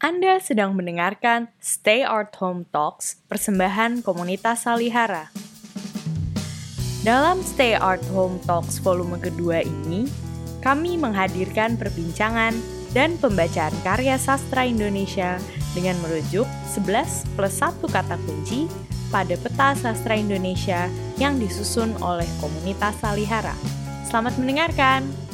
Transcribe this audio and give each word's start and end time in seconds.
Anda 0.00 0.40
sedang 0.40 0.80
mendengarkan 0.80 1.52
Stay 1.60 2.00
Art 2.00 2.32
Home 2.40 2.64
Talks, 2.72 3.20
persembahan 3.28 4.00
komunitas 4.00 4.64
Salihara. 4.64 5.28
Dalam 7.04 7.44
Stay 7.44 7.76
Art 7.76 8.00
Home 8.16 8.40
Talks 8.48 8.80
volume 8.80 9.20
kedua 9.20 9.60
ini, 9.60 10.08
kami 10.64 10.96
menghadirkan 10.96 11.76
perbincangan 11.76 12.56
dan 12.96 13.20
pembacaan 13.20 13.76
karya 13.84 14.16
sastra 14.16 14.64
Indonesia 14.64 15.36
dengan 15.76 16.00
merujuk 16.00 16.48
11 16.72 17.36
plus 17.36 17.60
1 17.60 17.84
kata 17.84 18.16
kunci 18.24 18.72
pada 19.12 19.36
peta 19.36 19.76
sastra 19.76 20.16
Indonesia 20.16 20.88
yang 21.20 21.36
disusun 21.36 21.92
oleh 22.00 22.26
komunitas 22.40 22.96
Salihara. 23.04 23.52
Selamat 24.08 24.32
mendengarkan! 24.40 25.29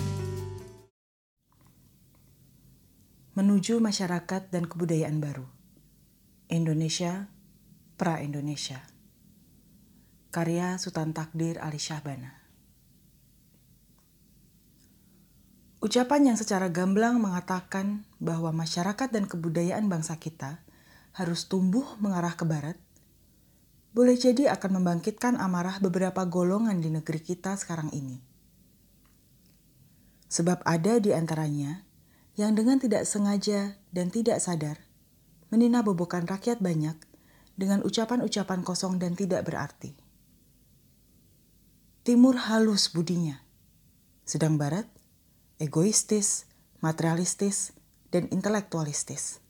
Menuju 3.37 3.85
Masyarakat 3.85 4.49
dan 4.49 4.65
Kebudayaan 4.65 5.21
Baru. 5.21 5.45
Indonesia, 6.49 7.29
Pra-Indonesia. 8.01 8.81
Karya 10.33 10.81
Sultan 10.81 11.13
Takdir 11.13 11.61
Ali 11.61 11.77
Syahbana. 11.77 12.33
Ucapan 15.85 16.33
yang 16.33 16.41
secara 16.41 16.73
gamblang 16.73 17.21
mengatakan 17.21 18.09
bahwa 18.17 18.57
masyarakat 18.57 19.13
dan 19.13 19.29
kebudayaan 19.29 19.85
bangsa 19.93 20.17
kita 20.17 20.65
harus 21.13 21.45
tumbuh 21.45 21.85
mengarah 22.01 22.41
ke 22.41 22.49
barat, 22.49 22.81
boleh 23.93 24.17
jadi 24.17 24.49
akan 24.57 24.81
membangkitkan 24.81 25.37
amarah 25.37 25.77
beberapa 25.85 26.25
golongan 26.25 26.81
di 26.81 26.89
negeri 26.89 27.21
kita 27.21 27.53
sekarang 27.61 27.93
ini. 27.93 28.17
Sebab 30.33 30.65
ada 30.65 30.97
di 30.97 31.13
antaranya 31.13 31.85
yang 32.37 32.53
dengan 32.53 32.77
tidak 32.77 33.09
sengaja 33.09 33.81
dan 33.91 34.13
tidak 34.13 34.39
sadar 34.45 34.87
menina 35.49 35.81
bobokan 35.81 36.29
rakyat 36.29 36.61
banyak 36.61 36.97
dengan 37.57 37.81
ucapan-ucapan 37.81 38.61
kosong 38.61 39.01
dan 39.01 39.17
tidak 39.17 39.49
berarti. 39.49 39.97
Timur 42.05 42.39
halus 42.39 42.93
budinya, 42.93 43.43
sedang 44.23 44.61
Barat 44.61 44.87
egoistis, 45.57 46.45
materialistis, 46.85 47.73
dan 48.13 48.29
intelektualistis. 48.29 49.41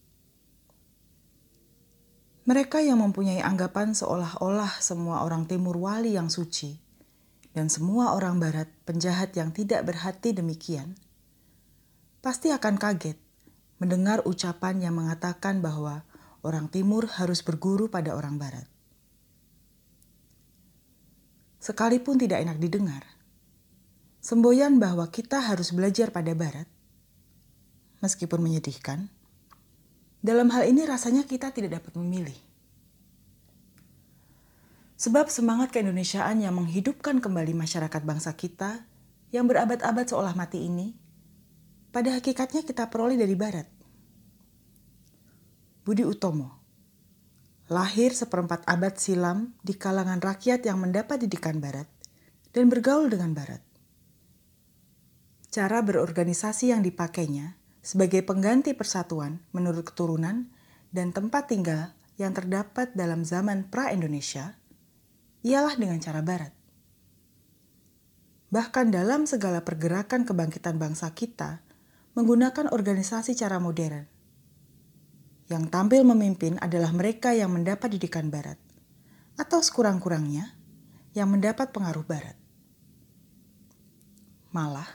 Mereka 2.46 2.78
yang 2.78 3.02
mempunyai 3.02 3.42
anggapan 3.42 3.90
seolah-olah 3.90 4.78
semua 4.78 5.26
orang 5.26 5.50
Timur 5.50 5.74
wali 5.74 6.14
yang 6.14 6.30
suci, 6.30 6.78
dan 7.50 7.66
semua 7.66 8.14
orang 8.14 8.38
Barat 8.38 8.70
penjahat 8.86 9.34
yang 9.34 9.50
tidak 9.50 9.82
berhati 9.82 10.30
demikian– 10.30 10.94
pasti 12.26 12.50
akan 12.50 12.74
kaget 12.74 13.14
mendengar 13.78 14.26
ucapan 14.26 14.82
yang 14.82 14.98
mengatakan 14.98 15.62
bahwa 15.62 16.02
orang 16.42 16.66
Timur 16.66 17.06
harus 17.06 17.46
berguru 17.46 17.86
pada 17.86 18.18
orang 18.18 18.34
Barat. 18.34 18.66
Sekalipun 21.62 22.18
tidak 22.18 22.42
enak 22.42 22.58
didengar, 22.58 23.06
semboyan 24.18 24.82
bahwa 24.82 25.06
kita 25.06 25.38
harus 25.38 25.70
belajar 25.70 26.10
pada 26.10 26.34
Barat, 26.34 26.66
meskipun 28.02 28.42
menyedihkan, 28.42 29.06
dalam 30.18 30.50
hal 30.50 30.66
ini 30.66 30.82
rasanya 30.82 31.22
kita 31.30 31.54
tidak 31.54 31.78
dapat 31.78 31.94
memilih. 31.94 32.38
Sebab 34.98 35.30
semangat 35.30 35.70
keindonesiaan 35.70 36.42
yang 36.42 36.58
menghidupkan 36.58 37.22
kembali 37.22 37.54
masyarakat 37.54 38.02
bangsa 38.02 38.34
kita 38.34 38.82
yang 39.30 39.46
berabad-abad 39.46 40.10
seolah 40.10 40.34
mati 40.34 40.66
ini 40.66 41.05
pada 41.96 42.12
hakikatnya 42.12 42.60
kita 42.60 42.92
peroleh 42.92 43.16
dari 43.16 43.32
barat. 43.32 43.64
Budi 45.80 46.04
Utomo 46.04 46.60
lahir 47.72 48.12
seperempat 48.12 48.68
abad 48.68 49.00
silam 49.00 49.56
di 49.64 49.72
kalangan 49.80 50.20
rakyat 50.20 50.60
yang 50.68 50.76
mendapat 50.76 51.24
didikan 51.24 51.56
barat 51.56 51.88
dan 52.52 52.68
bergaul 52.68 53.08
dengan 53.08 53.32
barat. 53.32 53.64
Cara 55.48 55.80
berorganisasi 55.80 56.68
yang 56.76 56.84
dipakainya 56.84 57.56
sebagai 57.80 58.20
pengganti 58.28 58.76
persatuan 58.76 59.40
menurut 59.56 59.88
keturunan 59.88 60.52
dan 60.92 61.16
tempat 61.16 61.48
tinggal 61.48 61.96
yang 62.20 62.36
terdapat 62.36 62.92
dalam 62.92 63.24
zaman 63.24 63.72
pra-Indonesia 63.72 64.52
ialah 65.48 65.72
dengan 65.80 65.96
cara 66.04 66.20
barat. 66.20 66.52
Bahkan 68.52 68.92
dalam 68.92 69.24
segala 69.24 69.64
pergerakan 69.64 70.28
kebangkitan 70.28 70.76
bangsa 70.76 71.10
kita, 71.16 71.65
menggunakan 72.16 72.72
organisasi 72.72 73.36
cara 73.36 73.60
modern. 73.60 74.08
Yang 75.52 75.64
tampil 75.68 76.00
memimpin 76.00 76.56
adalah 76.64 76.88
mereka 76.90 77.36
yang 77.36 77.52
mendapat 77.52 77.92
didikan 77.92 78.32
Barat, 78.32 78.56
atau 79.36 79.60
sekurang-kurangnya 79.60 80.56
yang 81.12 81.28
mendapat 81.28 81.76
pengaruh 81.76 82.08
Barat. 82.08 82.34
Malah, 84.48 84.88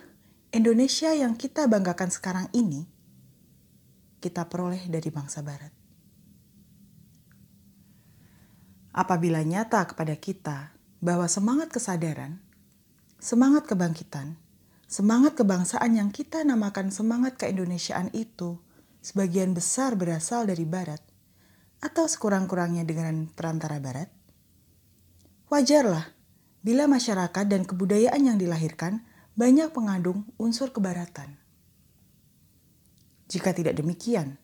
Indonesia 0.50 1.14
yang 1.14 1.38
kita 1.38 1.70
banggakan 1.70 2.10
sekarang 2.10 2.50
ini, 2.58 2.90
kita 4.18 4.50
peroleh 4.50 4.82
dari 4.90 5.14
bangsa 5.14 5.46
Barat. 5.46 5.70
Apabila 8.92 9.46
nyata 9.46 9.86
kepada 9.86 10.18
kita 10.18 10.74
bahwa 11.00 11.30
semangat 11.30 11.70
kesadaran, 11.70 12.42
semangat 13.22 13.70
kebangkitan, 13.70 14.36
Semangat 14.92 15.40
kebangsaan 15.40 15.96
yang 15.96 16.12
kita 16.12 16.44
namakan 16.44 16.92
semangat 16.92 17.40
keindonesiaan 17.40 18.12
itu 18.12 18.60
sebagian 19.00 19.56
besar 19.56 19.96
berasal 19.96 20.44
dari 20.44 20.68
barat 20.68 21.00
atau 21.80 22.12
sekurang-kurangnya 22.12 22.84
dengan 22.84 23.32
perantara 23.32 23.80
barat. 23.80 24.12
Wajarlah 25.48 26.12
bila 26.60 26.92
masyarakat 26.92 27.46
dan 27.48 27.64
kebudayaan 27.64 28.20
yang 28.20 28.36
dilahirkan 28.36 29.08
banyak 29.40 29.72
mengandung 29.72 30.28
unsur 30.36 30.76
kebaratan. 30.76 31.40
Jika 33.32 33.56
tidak 33.56 33.80
demikian, 33.80 34.36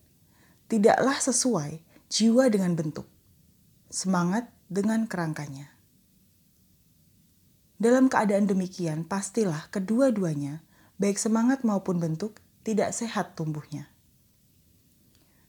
tidaklah 0.71 1.19
sesuai 1.19 1.83
jiwa 2.07 2.47
dengan 2.47 2.71
bentuk, 2.71 3.03
semangat 3.91 4.47
dengan 4.71 5.11
kerangkanya. 5.11 5.76
Dalam 7.77 8.09
keadaan 8.09 8.49
demikian, 8.49 9.05
pastilah 9.05 9.69
kedua-duanya, 9.69 10.65
baik 10.97 11.21
semangat 11.21 11.61
maupun 11.61 12.01
bentuk, 12.01 12.41
tidak 12.65 12.89
sehat 12.89 13.37
tumbuhnya. 13.37 13.85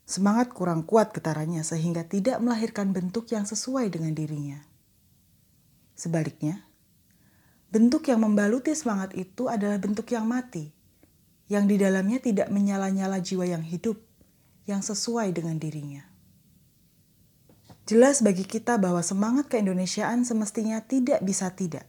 Semangat 0.05 0.53
kurang 0.53 0.85
kuat 0.85 1.17
getarannya 1.17 1.65
sehingga 1.65 2.05
tidak 2.05 2.37
melahirkan 2.45 2.93
bentuk 2.93 3.33
yang 3.33 3.49
sesuai 3.49 3.89
dengan 3.89 4.13
dirinya. 4.13 4.61
Sebaliknya, 5.97 6.69
bentuk 7.73 8.05
yang 8.13 8.21
membaluti 8.21 8.77
semangat 8.77 9.17
itu 9.17 9.49
adalah 9.49 9.81
bentuk 9.81 10.13
yang 10.13 10.29
mati, 10.29 10.69
yang 11.49 11.65
di 11.65 11.81
dalamnya 11.81 12.21
tidak 12.21 12.53
menyala-nyala 12.53 13.25
jiwa 13.25 13.49
yang 13.49 13.65
hidup, 13.65 13.97
yang 14.69 14.85
sesuai 14.85 15.33
dengan 15.33 15.57
dirinya. 15.57 16.05
Jelas 17.89 18.21
bagi 18.21 18.45
kita 18.45 18.77
bahwa 18.77 19.01
semangat 19.01 19.49
keindonesiaan 19.49 20.29
semestinya 20.29 20.85
tidak 20.85 21.25
bisa 21.25 21.57
tidak 21.57 21.89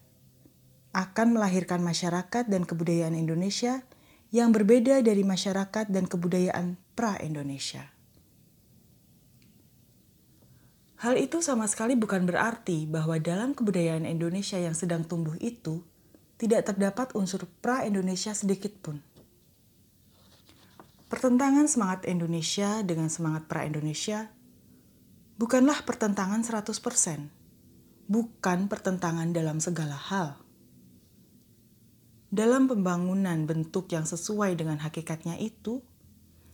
akan 0.90 1.38
melahirkan 1.38 1.86
masyarakat 1.86 2.50
dan 2.50 2.66
kebudayaan 2.66 3.14
Indonesia 3.14 3.86
yang 4.34 4.54
berbeda 4.54 5.02
dari 5.06 5.22
masyarakat 5.22 5.90
dan 5.90 6.06
kebudayaan 6.06 6.78
pra-Indonesia. 6.98 7.94
Hal 11.00 11.16
itu 11.16 11.40
sama 11.40 11.64
sekali 11.70 11.96
bukan 11.96 12.28
berarti 12.28 12.84
bahwa 12.84 13.16
dalam 13.24 13.56
kebudayaan 13.56 14.04
Indonesia 14.04 14.60
yang 14.60 14.76
sedang 14.76 15.08
tumbuh 15.08 15.38
itu 15.40 15.80
tidak 16.36 16.68
terdapat 16.68 17.16
unsur 17.16 17.48
pra-Indonesia 17.64 18.36
sedikit 18.36 18.76
pun. 18.84 19.00
Pertentangan 21.08 21.66
semangat 21.66 22.06
Indonesia 22.06 22.84
dengan 22.86 23.10
semangat 23.10 23.48
pra-Indonesia 23.50 24.30
bukanlah 25.40 25.82
pertentangan 25.88 26.44
100%, 26.44 26.70
bukan 28.12 28.68
pertentangan 28.68 29.32
dalam 29.32 29.58
segala 29.64 29.96
hal 29.96 30.49
dalam 32.30 32.70
pembangunan 32.70 33.50
bentuk 33.50 33.90
yang 33.90 34.06
sesuai 34.06 34.54
dengan 34.54 34.78
hakikatnya 34.78 35.42
itu, 35.42 35.82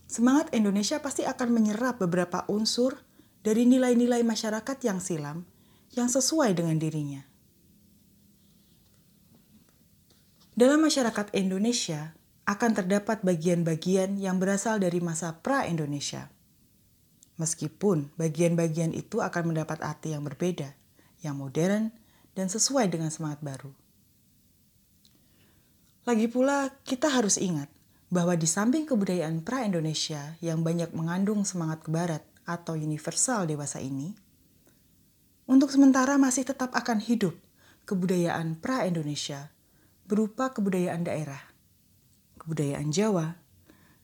semangat 0.08 0.48
Indonesia 0.56 1.04
pasti 1.04 1.28
akan 1.28 1.52
menyerap 1.52 2.00
beberapa 2.00 2.48
unsur 2.48 3.04
dari 3.44 3.68
nilai-nilai 3.68 4.24
masyarakat 4.24 4.78
yang 4.88 5.04
silam 5.04 5.44
yang 5.92 6.08
sesuai 6.08 6.56
dengan 6.56 6.80
dirinya. 6.80 7.28
Dalam 10.56 10.80
masyarakat 10.80 11.36
Indonesia 11.36 12.16
akan 12.48 12.72
terdapat 12.72 13.20
bagian-bagian 13.28 14.16
yang 14.16 14.40
berasal 14.40 14.80
dari 14.80 15.04
masa 15.04 15.36
pra-Indonesia. 15.44 16.32
Meskipun 17.36 18.16
bagian-bagian 18.16 18.96
itu 18.96 19.20
akan 19.20 19.52
mendapat 19.52 19.84
arti 19.84 20.16
yang 20.16 20.24
berbeda, 20.24 20.72
yang 21.20 21.36
modern, 21.36 21.92
dan 22.32 22.48
sesuai 22.48 22.88
dengan 22.88 23.12
semangat 23.12 23.44
baru. 23.44 23.76
Lagi 26.06 26.30
pula, 26.30 26.70
kita 26.86 27.10
harus 27.10 27.42
ingat 27.42 27.66
bahwa 28.14 28.38
di 28.38 28.46
samping 28.46 28.86
kebudayaan 28.86 29.42
pra-Indonesia 29.42 30.38
yang 30.38 30.62
banyak 30.62 30.94
mengandung 30.94 31.42
semangat 31.42 31.82
ke 31.82 31.90
barat 31.90 32.22
atau 32.46 32.78
universal 32.78 33.50
dewasa 33.50 33.82
ini, 33.82 34.14
untuk 35.50 35.74
sementara 35.74 36.22
masih 36.22 36.46
tetap 36.46 36.70
akan 36.78 37.02
hidup 37.02 37.34
kebudayaan 37.90 38.62
pra-Indonesia 38.62 39.50
berupa 40.06 40.54
kebudayaan 40.54 41.02
daerah, 41.02 41.42
kebudayaan 42.38 42.94
Jawa, 42.94 43.42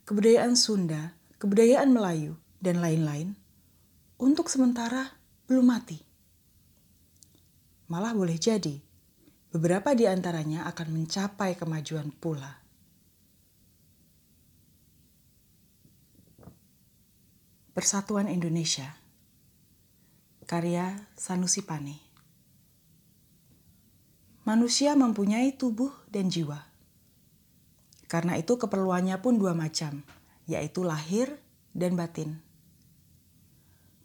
kebudayaan 0.10 0.58
Sunda, 0.58 1.14
kebudayaan 1.38 1.94
Melayu, 1.94 2.34
dan 2.58 2.82
lain-lain, 2.82 3.38
untuk 4.18 4.50
sementara 4.50 5.22
belum 5.46 5.70
mati. 5.70 6.02
Malah 7.94 8.18
boleh 8.18 8.42
jadi, 8.42 8.82
beberapa 9.52 9.92
di 9.92 10.08
antaranya 10.08 10.64
akan 10.72 10.88
mencapai 10.96 11.60
kemajuan 11.60 12.08
pula. 12.16 12.64
Persatuan 17.76 18.32
Indonesia 18.32 18.96
Karya 20.48 21.08
Sanusi 21.20 21.64
Pane 21.68 22.00
Manusia 24.48 24.96
mempunyai 24.96 25.56
tubuh 25.56 25.92
dan 26.08 26.28
jiwa. 26.28 26.68
Karena 28.12 28.36
itu 28.36 28.60
keperluannya 28.60 29.16
pun 29.24 29.40
dua 29.40 29.56
macam, 29.56 30.04
yaitu 30.50 30.84
lahir 30.84 31.40
dan 31.72 31.96
batin. 31.96 32.44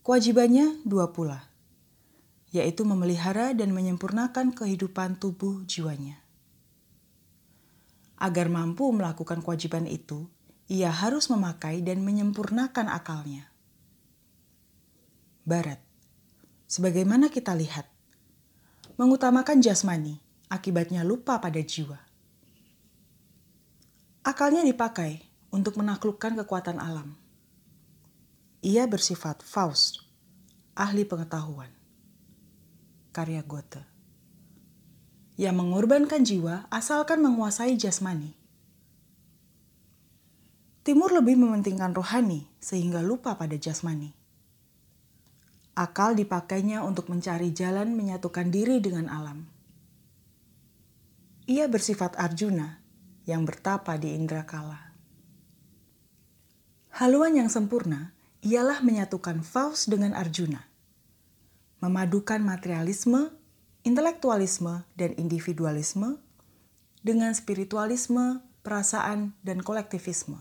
Kewajibannya 0.06 0.86
dua 0.86 1.10
pula, 1.10 1.50
yaitu 2.56 2.88
memelihara 2.88 3.52
dan 3.52 3.76
menyempurnakan 3.76 4.56
kehidupan 4.56 5.20
tubuh 5.20 5.60
jiwanya. 5.68 6.16
Agar 8.16 8.48
mampu 8.48 8.88
melakukan 8.96 9.44
kewajiban 9.44 9.84
itu, 9.84 10.24
ia 10.72 10.88
harus 10.88 11.28
memakai 11.28 11.84
dan 11.84 12.00
menyempurnakan 12.00 12.88
akalnya. 12.88 13.52
Barat, 15.44 15.78
sebagaimana 16.64 17.28
kita 17.28 17.52
lihat, 17.52 17.84
mengutamakan 18.96 19.60
jasmani, 19.60 20.16
akibatnya 20.48 21.04
lupa 21.04 21.36
pada 21.36 21.60
jiwa. 21.60 22.00
Akalnya 24.24 24.64
dipakai 24.64 25.22
untuk 25.52 25.76
menaklukkan 25.76 26.40
kekuatan 26.40 26.80
alam. 26.80 27.14
Ia 28.64 28.88
bersifat 28.88 29.44
Faust, 29.44 30.02
ahli 30.72 31.04
pengetahuan. 31.04 31.75
Karya 33.16 33.40
Goethe. 33.40 33.80
Yang 35.40 35.56
mengorbankan 35.56 36.20
jiwa 36.20 36.68
asalkan 36.68 37.24
menguasai 37.24 37.72
jasmani. 37.80 38.36
Timur 40.84 41.16
lebih 41.16 41.40
mementingkan 41.40 41.96
rohani 41.96 42.44
sehingga 42.60 43.00
lupa 43.00 43.40
pada 43.40 43.56
jasmani. 43.56 44.12
Akal 45.72 46.12
dipakainya 46.12 46.84
untuk 46.84 47.08
mencari 47.08 47.56
jalan 47.56 47.96
menyatukan 47.96 48.52
diri 48.52 48.84
dengan 48.84 49.08
alam. 49.08 49.48
Ia 51.48 51.72
bersifat 51.72 52.20
Arjuna 52.20 52.84
yang 53.24 53.48
bertapa 53.48 53.96
di 53.96 54.12
Indra 54.12 54.44
Kala. 54.44 54.92
Haluan 57.00 57.32
yang 57.32 57.48
sempurna 57.48 58.12
ialah 58.44 58.84
menyatukan 58.84 59.40
Faust 59.40 59.88
dengan 59.88 60.12
Arjuna. 60.12 60.75
Memadukan 61.84 62.40
materialisme, 62.40 63.30
intelektualisme, 63.84 64.88
dan 64.96 65.12
individualisme 65.20 66.16
dengan 67.04 67.30
spiritualisme, 67.36 68.40
perasaan, 68.64 69.36
dan 69.46 69.62
kolektivisme. 69.62 70.40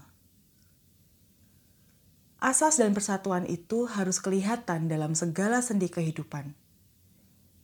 Asas 2.41 2.77
dan 2.77 2.93
persatuan 2.93 3.43
itu 3.49 3.89
harus 3.89 4.21
kelihatan 4.21 4.87
dalam 4.87 5.17
segala 5.17 5.59
sendi 5.65 5.91
kehidupan. 5.91 6.53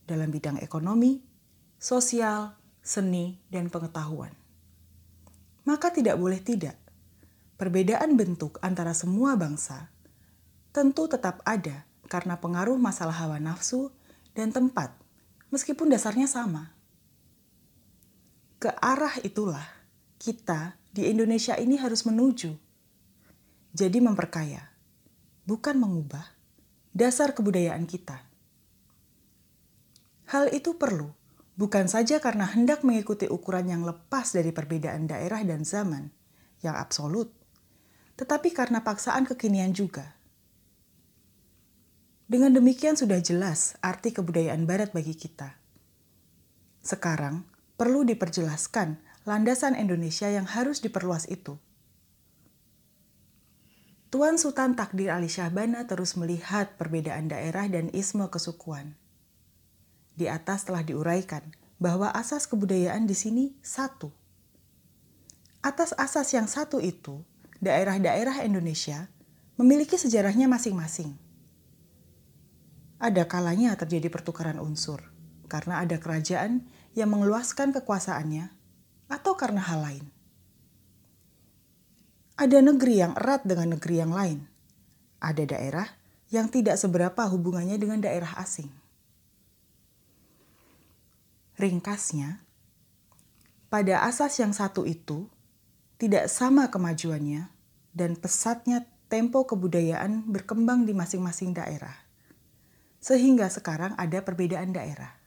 Dalam 0.06 0.30
bidang 0.34 0.60
ekonomi, 0.60 1.22
sosial, 1.78 2.58
seni, 2.82 3.42
dan 3.50 3.70
pengetahuan. 3.70 4.34
Maka 5.64 5.94
tidak 5.94 6.18
boleh 6.18 6.42
tidak. 6.42 6.76
Perbedaan 7.62 8.18
bentuk 8.18 8.58
antara 8.66 8.98
semua 8.98 9.38
bangsa 9.38 9.94
tentu 10.74 11.06
tetap 11.06 11.44
ada 11.46 11.86
karena 12.12 12.36
pengaruh 12.44 12.76
masalah 12.76 13.16
hawa 13.16 13.40
nafsu 13.40 13.88
dan 14.36 14.52
tempat, 14.52 14.92
meskipun 15.48 15.88
dasarnya 15.88 16.28
sama. 16.28 16.76
Ke 18.60 18.76
arah 18.84 19.16
itulah 19.24 19.64
kita 20.20 20.76
di 20.92 21.08
Indonesia 21.08 21.56
ini 21.56 21.80
harus 21.80 22.04
menuju. 22.04 22.52
Jadi 23.72 24.04
memperkaya 24.04 24.68
bukan 25.48 25.80
mengubah 25.80 26.28
dasar 26.92 27.32
kebudayaan 27.32 27.88
kita. 27.88 28.28
Hal 30.28 30.52
itu 30.52 30.76
perlu, 30.76 31.12
bukan 31.56 31.88
saja 31.88 32.20
karena 32.20 32.44
hendak 32.44 32.84
mengikuti 32.84 33.32
ukuran 33.32 33.72
yang 33.72 33.84
lepas 33.88 34.36
dari 34.36 34.52
perbedaan 34.52 35.08
daerah 35.08 35.40
dan 35.48 35.64
zaman 35.64 36.12
yang 36.60 36.76
absolut, 36.76 37.32
tetapi 38.20 38.52
karena 38.52 38.84
paksaan 38.84 39.24
kekinian 39.28 39.72
juga. 39.72 40.21
Dengan 42.32 42.56
demikian 42.56 42.96
sudah 42.96 43.20
jelas 43.20 43.76
arti 43.84 44.16
kebudayaan 44.16 44.64
Barat 44.64 44.96
bagi 44.96 45.20
kita. 45.20 45.60
Sekarang 46.80 47.44
perlu 47.76 48.08
diperjelaskan 48.08 49.04
landasan 49.28 49.76
Indonesia 49.76 50.32
yang 50.32 50.48
harus 50.48 50.80
diperluas 50.80 51.28
itu. 51.28 51.60
Tuan 54.08 54.40
Sultan 54.40 54.80
Takdir 54.80 55.12
Ali 55.12 55.28
Syahbana 55.28 55.92
terus 55.92 56.16
melihat 56.16 56.80
perbedaan 56.80 57.28
daerah 57.28 57.68
dan 57.68 57.92
isme 57.92 58.24
kesukuan. 58.32 58.96
Di 60.16 60.32
atas 60.32 60.64
telah 60.64 60.88
diuraikan 60.88 61.44
bahwa 61.84 62.16
asas 62.16 62.48
kebudayaan 62.48 63.12
di 63.12 63.16
sini 63.20 63.46
satu. 63.60 64.08
Atas 65.60 65.92
asas 66.00 66.32
yang 66.32 66.48
satu 66.48 66.80
itu, 66.80 67.28
daerah-daerah 67.60 68.40
Indonesia 68.48 69.12
memiliki 69.60 70.00
sejarahnya 70.00 70.48
masing-masing. 70.48 71.31
Ada 73.02 73.26
kalanya 73.26 73.74
terjadi 73.74 74.14
pertukaran 74.14 74.62
unsur 74.62 75.02
karena 75.50 75.82
ada 75.82 75.98
kerajaan 75.98 76.70
yang 76.94 77.10
mengeluaskan 77.10 77.74
kekuasaannya 77.74 78.54
atau 79.10 79.34
karena 79.34 79.60
hal 79.66 79.82
lain 79.82 80.06
ada 82.42 82.58
negeri 82.58 83.06
yang 83.06 83.14
erat 83.14 83.46
dengan 83.46 83.78
negeri 83.78 84.02
yang 84.02 84.10
lain. 84.10 84.40
Ada 85.22 85.46
daerah 85.46 85.86
yang 86.34 86.50
tidak 86.50 86.82
seberapa 86.82 87.30
hubungannya 87.30 87.78
dengan 87.78 88.02
daerah 88.02 88.34
asing. 88.42 88.74
Ringkasnya, 91.62 92.42
pada 93.70 94.10
asas 94.10 94.42
yang 94.42 94.58
satu 94.58 94.90
itu 94.90 95.30
tidak 96.02 96.26
sama 96.34 96.74
kemajuannya 96.74 97.46
dan 97.94 98.18
pesatnya 98.18 98.90
tempo 99.06 99.46
kebudayaan 99.46 100.26
berkembang 100.26 100.90
di 100.90 100.98
masing-masing 100.98 101.54
daerah. 101.54 101.94
Sehingga 103.02 103.50
sekarang 103.50 103.98
ada 103.98 104.22
perbedaan 104.22 104.72
daerah. 104.72 105.18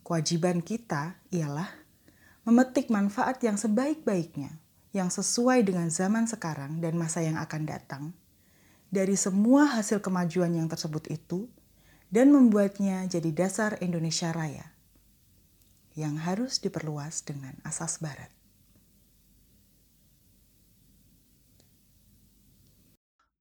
Kewajiban 0.00 0.64
kita 0.64 1.20
ialah 1.30 1.68
memetik 2.48 2.88
manfaat 2.88 3.42
yang 3.44 3.60
sebaik-baiknya 3.60 4.56
yang 4.96 5.12
sesuai 5.12 5.66
dengan 5.66 5.92
zaman 5.92 6.24
sekarang 6.24 6.80
dan 6.80 6.96
masa 6.96 7.20
yang 7.20 7.36
akan 7.36 7.62
datang 7.68 8.04
dari 8.88 9.18
semua 9.18 9.66
hasil 9.66 9.98
kemajuan 10.00 10.54
yang 10.54 10.70
tersebut 10.70 11.10
itu 11.10 11.50
dan 12.08 12.30
membuatnya 12.30 13.04
jadi 13.10 13.34
dasar 13.34 13.76
Indonesia 13.82 14.30
Raya 14.30 14.72
yang 15.98 16.20
harus 16.22 16.62
diperluas 16.62 17.24
dengan 17.26 17.56
asas 17.66 17.98
barat. 17.98 18.30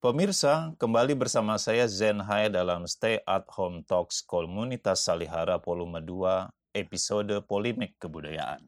Pemirsa, 0.05 0.69
kembali 0.77 1.17
bersama 1.17 1.57
saya 1.57 1.89
Zen 1.89 2.21
Hai 2.21 2.45
dalam 2.45 2.85
Stay 2.85 3.25
at 3.25 3.49
Home 3.57 3.81
Talks 3.89 4.21
Komunitas 4.21 5.01
Salihara 5.01 5.57
Volume 5.57 5.97
2 5.97 6.77
episode 6.77 7.33
Polemik 7.49 7.97
Kebudayaan. 7.97 8.61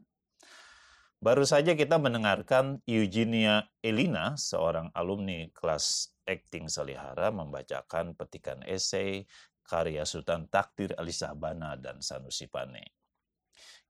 Baru 1.21 1.45
saja 1.45 1.77
kita 1.77 2.01
mendengarkan 2.01 2.81
Eugenia 2.89 3.69
Elina, 3.85 4.33
seorang 4.33 4.89
alumni 4.97 5.45
kelas 5.53 6.09
acting 6.25 6.73
Salihara, 6.73 7.29
membacakan 7.29 8.17
petikan 8.17 8.65
esai 8.65 9.29
karya 9.61 10.09
Sultan 10.09 10.49
Takdir 10.49 10.97
Ali 10.97 11.13
Sabana 11.13 11.77
dan 11.77 12.01
Sanusi 12.01 12.49
Pane. 12.49 12.97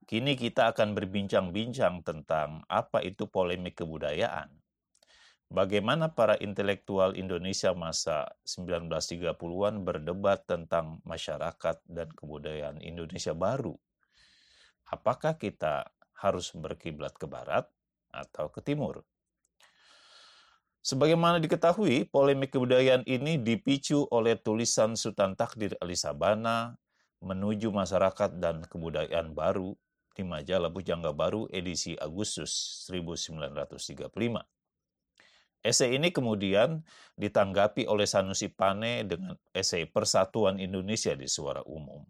Kini 0.03 0.35
kita 0.35 0.75
akan 0.75 0.91
berbincang-bincang 0.91 2.03
tentang 2.03 2.67
apa 2.67 2.99
itu 3.07 3.23
polemik 3.31 3.79
kebudayaan. 3.79 4.66
Bagaimana 5.47 6.11
para 6.11 6.35
intelektual 6.43 7.15
Indonesia 7.15 7.71
masa 7.71 8.35
1930-an 8.43 9.79
berdebat 9.87 10.43
tentang 10.43 10.99
masyarakat 11.07 11.79
dan 11.87 12.11
kebudayaan 12.11 12.83
Indonesia 12.83 13.31
baru. 13.31 13.79
Apakah 14.91 15.39
kita 15.39 15.87
harus 16.19 16.51
berkiblat 16.51 17.13
ke 17.15 17.29
barat 17.29 17.69
atau 18.09 18.49
ke 18.49 18.59
timur. 18.65 19.05
Sebagaimana 20.81 21.37
diketahui, 21.43 22.07
polemik 22.07 22.55
kebudayaan 22.55 23.03
ini 23.05 23.37
dipicu 23.37 24.07
oleh 24.07 24.39
tulisan 24.39 24.95
Sultan 24.95 25.35
Takdir 25.35 25.75
Ali 25.83 25.99
Sabana 25.99 26.79
menuju 27.19 27.69
masyarakat 27.75 28.39
dan 28.39 28.63
kebudayaan 28.65 29.35
baru 29.35 29.75
di 30.15 30.23
majalah 30.25 30.71
Bujangga 30.71 31.11
Baru 31.13 31.45
edisi 31.51 31.93
Agustus 31.99 32.81
1935. 32.89 34.56
Esai 35.67 35.99
ini 35.99 36.15
kemudian 36.15 36.79
ditanggapi 37.19 37.91
oleh 37.91 38.07
Sanusi 38.07 38.47
Pane 38.47 39.03
dengan 39.03 39.35
esai 39.51 39.83
Persatuan 39.83 40.63
Indonesia 40.63 41.11
di 41.11 41.27
Suara 41.27 41.59
Umum. 41.67 42.07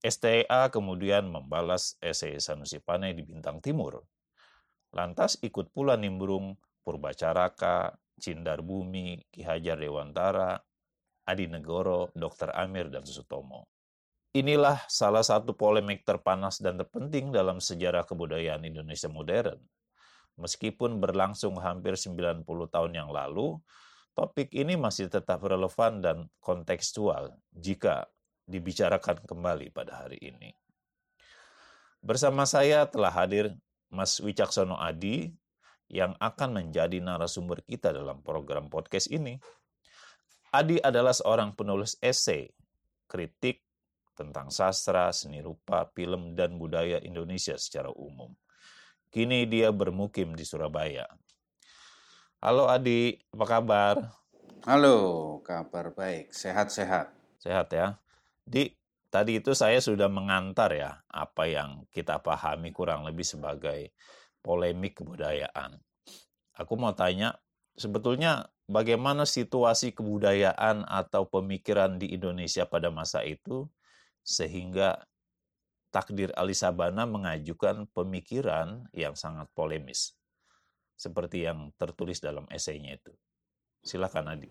STA 0.00 0.72
kemudian 0.72 1.28
membalas 1.28 2.00
esai 2.00 2.40
Sanusi 2.40 2.80
Pane 2.80 3.12
di 3.12 3.20
Bintang 3.20 3.60
Timur. 3.60 4.00
Lantas 4.96 5.36
ikut 5.44 5.76
pula 5.76 6.00
nimbrung 6.00 6.56
Purbacaraka, 6.80 7.92
Cindar 8.16 8.64
Bumi, 8.64 9.20
Ki 9.28 9.44
Hajar 9.44 9.76
Dewantara, 9.76 10.56
Adi 11.28 11.44
Negoro, 11.44 12.08
Dr. 12.16 12.48
Amir, 12.56 12.88
dan 12.88 13.04
Sutomo. 13.04 13.68
Inilah 14.32 14.88
salah 14.88 15.20
satu 15.20 15.52
polemik 15.52 16.00
terpanas 16.08 16.64
dan 16.64 16.80
terpenting 16.80 17.28
dalam 17.28 17.60
sejarah 17.60 18.08
kebudayaan 18.08 18.64
Indonesia 18.64 19.12
modern. 19.12 19.60
Meskipun 20.34 20.98
berlangsung 20.98 21.54
hampir 21.62 21.94
90 21.94 22.42
tahun 22.46 22.92
yang 22.92 23.10
lalu, 23.10 23.58
topik 24.18 24.50
ini 24.50 24.74
masih 24.74 25.06
tetap 25.06 25.42
relevan 25.46 26.02
dan 26.02 26.16
kontekstual 26.42 27.38
jika 27.54 28.10
dibicarakan 28.44 29.22
kembali 29.24 29.70
pada 29.70 30.04
hari 30.04 30.18
ini. 30.20 30.50
Bersama 32.04 32.44
saya 32.44 32.84
telah 32.90 33.14
hadir 33.14 33.54
Mas 33.88 34.18
Wicaksono 34.18 34.76
Adi, 34.76 35.32
yang 35.94 36.16
akan 36.18 36.64
menjadi 36.64 36.98
narasumber 37.00 37.60
kita 37.64 37.92
dalam 37.92 38.24
program 38.24 38.72
podcast 38.72 39.12
ini. 39.12 39.36
Adi 40.54 40.78
adalah 40.78 41.14
seorang 41.14 41.54
penulis 41.54 41.98
esai, 41.98 42.46
kritik 43.10 43.62
tentang 44.14 44.50
sastra, 44.54 45.10
seni 45.10 45.42
rupa, 45.42 45.90
film, 45.90 46.38
dan 46.38 46.54
budaya 46.58 47.02
Indonesia 47.02 47.58
secara 47.58 47.90
umum. 47.90 48.30
Kini 49.14 49.46
dia 49.46 49.70
bermukim 49.70 50.34
di 50.34 50.42
Surabaya. 50.42 51.06
Halo 52.42 52.66
Adi, 52.66 53.14
apa 53.30 53.46
kabar? 53.46 53.94
Halo, 54.66 55.38
kabar 55.46 55.94
baik, 55.94 56.34
sehat-sehat. 56.34 57.14
Sehat 57.38 57.70
ya. 57.70 57.94
Di, 58.42 58.74
tadi 59.14 59.38
itu 59.38 59.54
saya 59.54 59.78
sudah 59.78 60.10
mengantar 60.10 60.74
ya 60.74 60.98
apa 61.06 61.46
yang 61.46 61.86
kita 61.94 62.18
pahami 62.18 62.74
kurang 62.74 63.06
lebih 63.06 63.22
sebagai 63.22 63.94
polemik 64.42 64.98
kebudayaan. 64.98 65.78
Aku 66.58 66.74
mau 66.74 66.90
tanya, 66.90 67.38
sebetulnya 67.78 68.50
bagaimana 68.66 69.30
situasi 69.30 69.94
kebudayaan 69.94 70.90
atau 70.90 71.30
pemikiran 71.30 72.02
di 72.02 72.18
Indonesia 72.18 72.66
pada 72.66 72.90
masa 72.90 73.22
itu 73.22 73.70
sehingga 74.26 75.06
takdir 75.94 76.34
Ali 76.34 76.58
Sabana 76.58 77.06
mengajukan 77.06 77.86
pemikiran 77.94 78.90
yang 78.90 79.14
sangat 79.14 79.46
polemis 79.54 80.18
seperti 80.98 81.46
yang 81.46 81.70
tertulis 81.78 82.18
dalam 82.18 82.50
esainya 82.50 82.98
itu. 82.98 83.14
Silakan 83.86 84.34
Adi. 84.34 84.50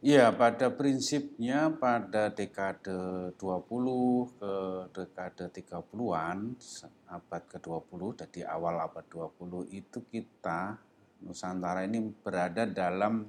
Ya, 0.00 0.32
pada 0.32 0.72
prinsipnya 0.72 1.76
pada 1.76 2.32
dekade 2.32 3.36
20 3.36 4.40
ke 4.40 4.54
dekade 4.96 5.44
30-an, 5.52 6.56
abad 7.04 7.42
ke-20, 7.44 8.00
jadi 8.24 8.48
awal 8.48 8.80
abad 8.80 9.04
20 9.04 9.68
itu 9.68 10.00
kita 10.08 10.80
Nusantara 11.20 11.84
ini 11.84 12.00
berada 12.16 12.64
dalam 12.64 13.28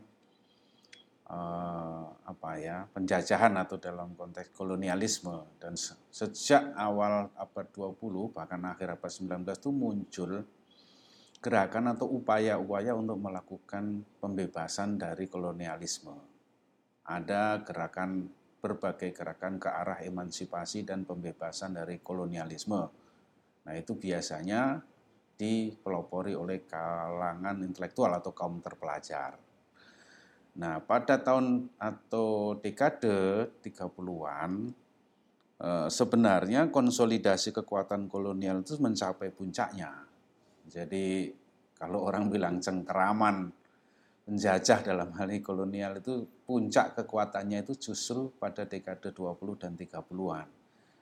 uh, 1.31 2.03
apa 2.27 2.51
ya, 2.59 2.83
penjajahan 2.91 3.55
atau 3.55 3.79
dalam 3.79 4.11
konteks 4.19 4.51
kolonialisme 4.51 5.57
dan 5.63 5.79
sejak 6.11 6.75
awal 6.75 7.31
abad 7.39 7.67
20 7.71 8.35
bahkan 8.35 8.59
akhir 8.67 8.99
abad 8.99 9.11
19 9.11 9.47
itu 9.47 9.71
muncul 9.71 10.31
gerakan 11.41 11.95
atau 11.95 12.05
upaya-upaya 12.11 12.93
untuk 12.93 13.17
melakukan 13.17 14.03
pembebasan 14.19 14.99
dari 14.99 15.25
kolonialisme 15.25 16.31
ada 17.11 17.59
gerakan 17.65 18.29
berbagai 18.61 19.09
gerakan 19.11 19.57
ke 19.57 19.67
arah 19.67 19.99
emansipasi 20.05 20.85
dan 20.85 21.03
pembebasan 21.03 21.73
dari 21.73 21.97
kolonialisme. 21.97 22.81
Nah, 23.61 23.73
itu 23.73 23.97
biasanya 23.97 24.77
dipelopori 25.33 26.37
oleh 26.37 26.69
kalangan 26.69 27.65
intelektual 27.65 28.13
atau 28.13 28.31
kaum 28.37 28.61
terpelajar. 28.61 29.33
Nah, 30.51 30.83
pada 30.83 31.15
tahun 31.23 31.71
atau 31.79 32.59
dekade 32.59 33.47
30-an 33.63 34.51
eh, 35.63 35.87
sebenarnya 35.87 36.67
konsolidasi 36.67 37.55
kekuatan 37.55 38.11
kolonial 38.11 38.59
itu 38.59 38.75
mencapai 38.75 39.31
puncaknya. 39.31 40.03
Jadi 40.67 41.31
kalau 41.79 42.03
orang 42.03 42.27
bilang 42.27 42.59
cengkeraman 42.59 43.49
penjajah 44.27 44.79
dalam 44.85 45.09
hal 45.17 45.27
ini 45.31 45.41
kolonial 45.41 45.97
itu 45.97 46.27
puncak 46.45 46.99
kekuatannya 46.99 47.65
itu 47.65 47.73
justru 47.89 48.29
pada 48.35 48.67
dekade 48.67 49.15
20 49.15 49.61
dan 49.61 49.73
30-an. 49.73 50.47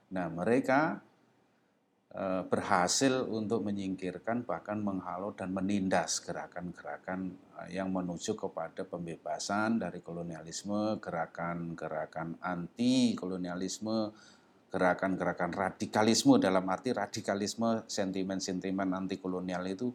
Nah, 0.10 0.27
mereka 0.32 1.03
berhasil 2.50 3.22
untuk 3.30 3.62
menyingkirkan 3.62 4.42
bahkan 4.42 4.82
menghalau 4.82 5.30
dan 5.38 5.54
menindas 5.54 6.18
gerakan-gerakan 6.25 7.38
e, 7.54 7.78
yang 7.78 7.94
menuju 7.94 8.34
kepada 8.34 8.82
pembebasan 8.82 9.78
dari 9.78 10.01
kolonialisme, 10.01 10.98
gerakan-gerakan 10.98 12.42
anti 12.42 13.13
kolonialisme, 13.13 14.10
gerakan-gerakan 14.74 15.54
radikalisme 15.54 16.42
dalam 16.42 16.66
arti 16.66 16.98
radikalisme 16.98 17.86
sentimen-sentimen 17.86 18.89
anti 18.89 19.22
kolonial 19.22 19.70
itu 19.70 19.94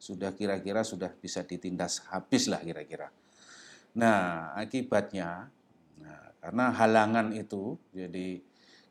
sudah 0.00 0.32
kira-kira 0.32 0.80
sudah 0.80 1.12
bisa 1.12 1.44
ditindas 1.44 2.08
habis 2.08 2.48
lah 2.48 2.64
kira-kira. 2.64 3.12
Nah, 4.00 4.56
akibatnya, 4.56 5.52
nah, 6.00 6.24
karena 6.40 6.72
halangan 6.72 7.36
itu, 7.36 7.76
jadi 7.92 8.40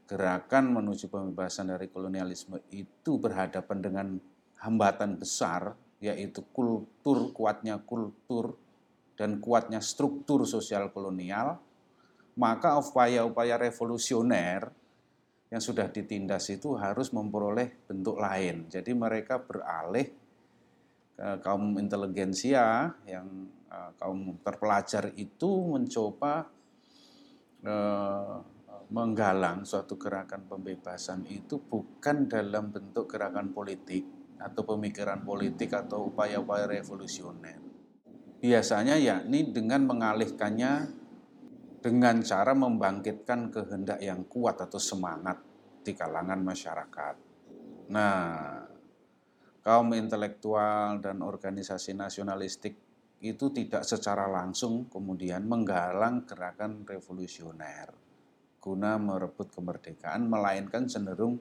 gerakan 0.10 0.74
menuju 0.74 1.06
pembebasan 1.06 1.70
dari 1.70 1.86
kolonialisme 1.86 2.58
itu 2.74 3.22
berhadapan 3.22 3.78
dengan 3.78 4.08
hambatan 4.58 5.22
besar, 5.22 5.78
yaitu 6.02 6.42
kultur, 6.50 7.30
kuatnya 7.30 7.78
kultur, 7.86 8.58
dan 9.14 9.38
kuatnya 9.38 9.78
struktur 9.86 10.50
sosial 10.50 10.90
kolonial, 10.90 11.62
maka 12.34 12.74
upaya-upaya 12.82 13.62
revolusioner 13.62 14.74
yang 15.54 15.62
sudah 15.62 15.86
ditindas 15.94 16.50
itu 16.50 16.74
harus 16.74 17.14
memperoleh 17.14 17.86
bentuk 17.86 18.18
lain. 18.18 18.66
Jadi 18.66 18.92
mereka 18.98 19.38
beralih 19.38 20.10
Eh, 21.20 21.38
kaum 21.44 21.76
inteligensia 21.76 22.96
yang 23.04 23.28
uh, 23.68 23.92
kaum 24.00 24.40
terpelajar 24.40 25.12
itu 25.20 25.68
mencoba 25.68 26.48
uh, 27.68 28.40
menggalang 28.90 29.70
suatu 29.70 30.02
gerakan 30.02 30.50
pembebasan 30.50 31.22
itu 31.30 31.62
bukan 31.62 32.26
dalam 32.26 32.74
bentuk 32.74 33.06
gerakan 33.06 33.54
politik 33.54 34.02
atau 34.42 34.66
pemikiran 34.66 35.22
politik 35.22 35.70
atau 35.78 36.10
upaya-upaya 36.10 36.66
revolusioner. 36.66 37.62
Biasanya 38.42 38.98
yakni 38.98 39.54
dengan 39.54 39.86
mengalihkannya 39.86 40.72
dengan 41.86 42.26
cara 42.26 42.58
membangkitkan 42.58 43.54
kehendak 43.54 44.00
yang 44.02 44.26
kuat 44.26 44.58
atau 44.58 44.82
semangat 44.82 45.38
di 45.86 45.94
kalangan 45.94 46.42
masyarakat. 46.42 47.16
Nah, 47.94 48.26
kaum 49.62 49.94
intelektual 49.94 50.98
dan 50.98 51.22
organisasi 51.22 51.94
nasionalistik 51.94 52.74
itu 53.20 53.52
tidak 53.52 53.84
secara 53.84 54.26
langsung 54.32 54.88
kemudian 54.88 55.44
menggalang 55.44 56.24
gerakan 56.24 56.88
revolusioner 56.88 58.09
guna 58.60 59.00
merebut 59.00 59.50
kemerdekaan, 59.52 60.28
melainkan 60.28 60.86
cenderung 60.86 61.40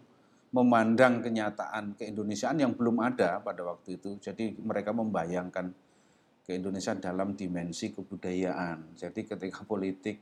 memandang 0.48 1.20
kenyataan 1.20 1.92
keindonesiaan 1.92 2.64
yang 2.64 2.72
belum 2.72 3.04
ada 3.04 3.42
pada 3.44 3.60
waktu 3.68 4.00
itu. 4.00 4.16
Jadi 4.16 4.56
mereka 4.64 4.96
membayangkan 4.96 5.68
keindonesiaan 6.48 7.04
dalam 7.04 7.36
dimensi 7.36 7.92
kebudayaan. 7.92 8.96
Jadi 8.96 9.28
ketika 9.28 9.60
politik 9.68 10.16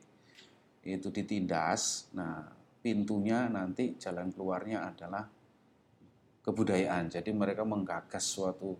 itu 0.83 1.09
ditindas, 1.15 2.11
nah 2.15 2.43
pintunya 2.83 3.47
nanti 3.47 3.95
jalan 3.99 4.35
keluarnya 4.35 4.91
adalah 4.91 5.23
kebudayaan. 6.43 7.11
Jadi 7.11 7.31
mereka 7.31 7.63
menggagas 7.63 8.27
suatu 8.27 8.75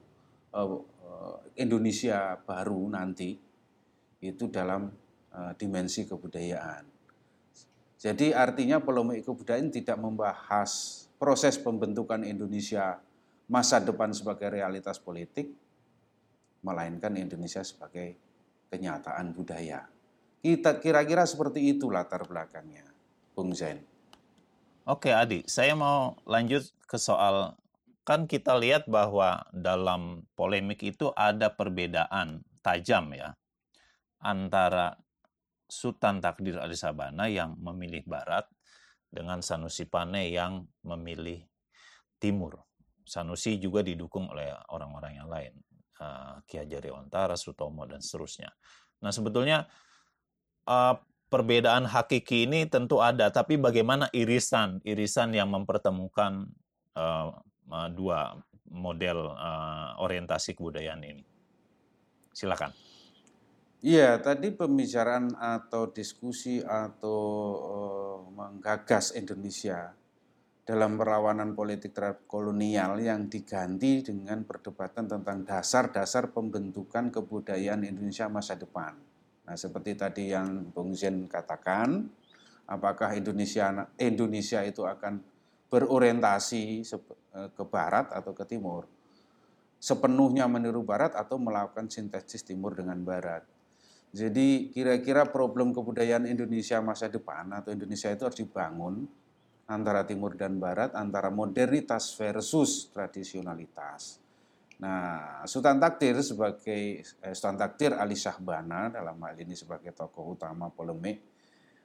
uh, 0.55 0.67
uh, 0.67 1.37
Indonesia 1.59 2.35
baru 2.43 2.91
nanti 2.91 3.39
itu 4.23 4.45
dalam 4.51 4.91
uh, 5.31 5.53
dimensi 5.55 6.07
kebudayaan. 6.07 6.96
Jadi 7.97 8.37
artinya 8.37 8.77
polemik 8.77 9.25
kebudayaan 9.25 9.73
tidak 9.73 9.97
membahas 9.97 11.05
proses 11.17 11.57
pembentukan 11.57 12.21
Indonesia 12.23 13.01
masa 13.49 13.81
depan 13.81 14.13
sebagai 14.13 14.53
realitas 14.53 15.01
politik, 15.01 15.49
melainkan 16.61 17.17
Indonesia 17.17 17.65
sebagai 17.65 18.19
kenyataan 18.69 19.33
budaya. 19.33 19.89
Kita 20.45 20.77
kira-kira 20.79 21.25
seperti 21.25 21.73
itu 21.73 21.89
latar 21.89 22.29
belakangnya, 22.29 22.85
Bung 23.33 23.57
Zain. 23.57 23.81
Oke, 24.87 25.11
Adi, 25.11 25.43
saya 25.49 25.75
mau 25.75 26.15
lanjut 26.29 26.71
ke 26.87 27.01
soal 27.01 27.59
kan 28.07 28.31
kita 28.31 28.55
lihat 28.55 28.87
bahwa 28.87 29.43
dalam 29.51 30.23
polemik 30.39 30.79
itu 30.87 31.11
ada 31.19 31.51
perbedaan 31.51 32.47
tajam 32.63 33.11
ya 33.11 33.35
antara 34.23 34.95
Sultan 35.67 36.23
Takdir 36.23 36.63
Ali 36.63 36.79
Sabana 36.79 37.27
yang 37.27 37.59
memilih 37.59 38.07
barat 38.07 38.47
dengan 39.11 39.43
Sanusi 39.43 39.87
Pane 39.87 40.31
yang 40.31 40.67
memilih 40.87 41.43
timur. 42.23 42.63
Sanusi 43.07 43.59
juga 43.59 43.87
didukung 43.87 44.31
oleh 44.31 44.51
orang-orang 44.71 45.13
yang 45.19 45.29
lain, 45.31 45.55
uh, 46.03 46.43
Ki 46.47 46.59
Ontara, 46.91 47.39
Sutomo 47.39 47.87
dan 47.87 48.03
seterusnya. 48.03 48.51
Nah 49.03 49.15
sebetulnya 49.15 49.67
uh, 50.67 50.99
perbedaan 51.31 51.87
hakiki 51.87 52.51
ini 52.51 52.67
tentu 52.67 52.99
ada, 52.99 53.31
tapi 53.31 53.59
bagaimana 53.59 54.11
irisan 54.11 54.83
irisan 54.83 55.35
yang 55.35 55.51
mempertemukan 55.51 56.51
uh, 56.99 57.31
dua 57.95 58.39
model 58.71 59.35
orientasi 60.03 60.55
kebudayaan 60.55 61.03
ini? 61.03 61.23
Silakan. 62.35 62.75
Iya, 63.85 64.17
tadi 64.25 64.57
pembicaraan 64.57 65.37
atau 65.37 65.93
diskusi 65.93 66.65
atau 66.65 67.21
uh, 67.61 68.19
menggagas 68.33 69.13
Indonesia 69.13 69.93
dalam 70.65 70.97
perlawanan 70.97 71.53
politik 71.53 71.93
terhadap 71.93 72.25
kolonial 72.25 72.97
yang 72.97 73.29
diganti 73.29 74.01
dengan 74.01 74.49
perdebatan 74.49 75.05
tentang 75.05 75.45
dasar-dasar 75.45 76.33
pembentukan 76.33 77.13
kebudayaan 77.13 77.85
Indonesia 77.85 78.33
masa 78.33 78.57
depan. 78.57 78.97
Nah, 79.45 79.55
seperti 79.61 79.93
tadi 79.95 80.33
yang 80.33 80.73
Bung 80.73 80.97
Zen 80.97 81.29
katakan, 81.29 82.09
apakah 82.67 83.13
Indonesia 83.13 83.93
Indonesia 84.01 84.65
itu 84.65 84.89
akan 84.89 85.21
berorientasi 85.69 86.83
eh, 86.83 87.49
ke 87.53 87.65
barat 87.69 88.09
atau 88.11 88.33
ke 88.33 88.43
timur? 88.49 88.89
Sepenuhnya 89.79 90.49
meniru 90.49 90.81
barat 90.83 91.13
atau 91.13 91.39
melakukan 91.39 91.93
sintesis 91.93 92.43
timur 92.43 92.75
dengan 92.75 92.99
barat? 93.05 93.56
Jadi 94.17 94.73
kira-kira 94.73 95.29
problem 95.29 95.77
kebudayaan 95.77 96.25
Indonesia 96.25 96.81
masa 96.81 97.05
depan 97.05 97.53
atau 97.53 97.69
Indonesia 97.69 98.09
itu 98.09 98.25
harus 98.25 98.41
dibangun 98.41 99.05
antara 99.69 100.09
timur 100.09 100.33
dan 100.41 100.57
barat, 100.57 100.97
antara 100.97 101.29
modernitas 101.29 102.17
versus 102.17 102.89
tradisionalitas. 102.97 104.17
Nah, 104.81 105.45
Sultan 105.45 105.77
Takdir 105.77 106.17
sebagai 106.25 107.05
eh, 107.05 107.33
Sultan 107.37 107.61
Takdir 107.61 107.93
Ali 107.93 108.17
Syahbana 108.17 108.89
dalam 108.89 109.21
hal 109.21 109.37
ini 109.37 109.53
sebagai 109.53 109.93
tokoh 109.93 110.33
utama 110.33 110.73
polemik 110.73 111.21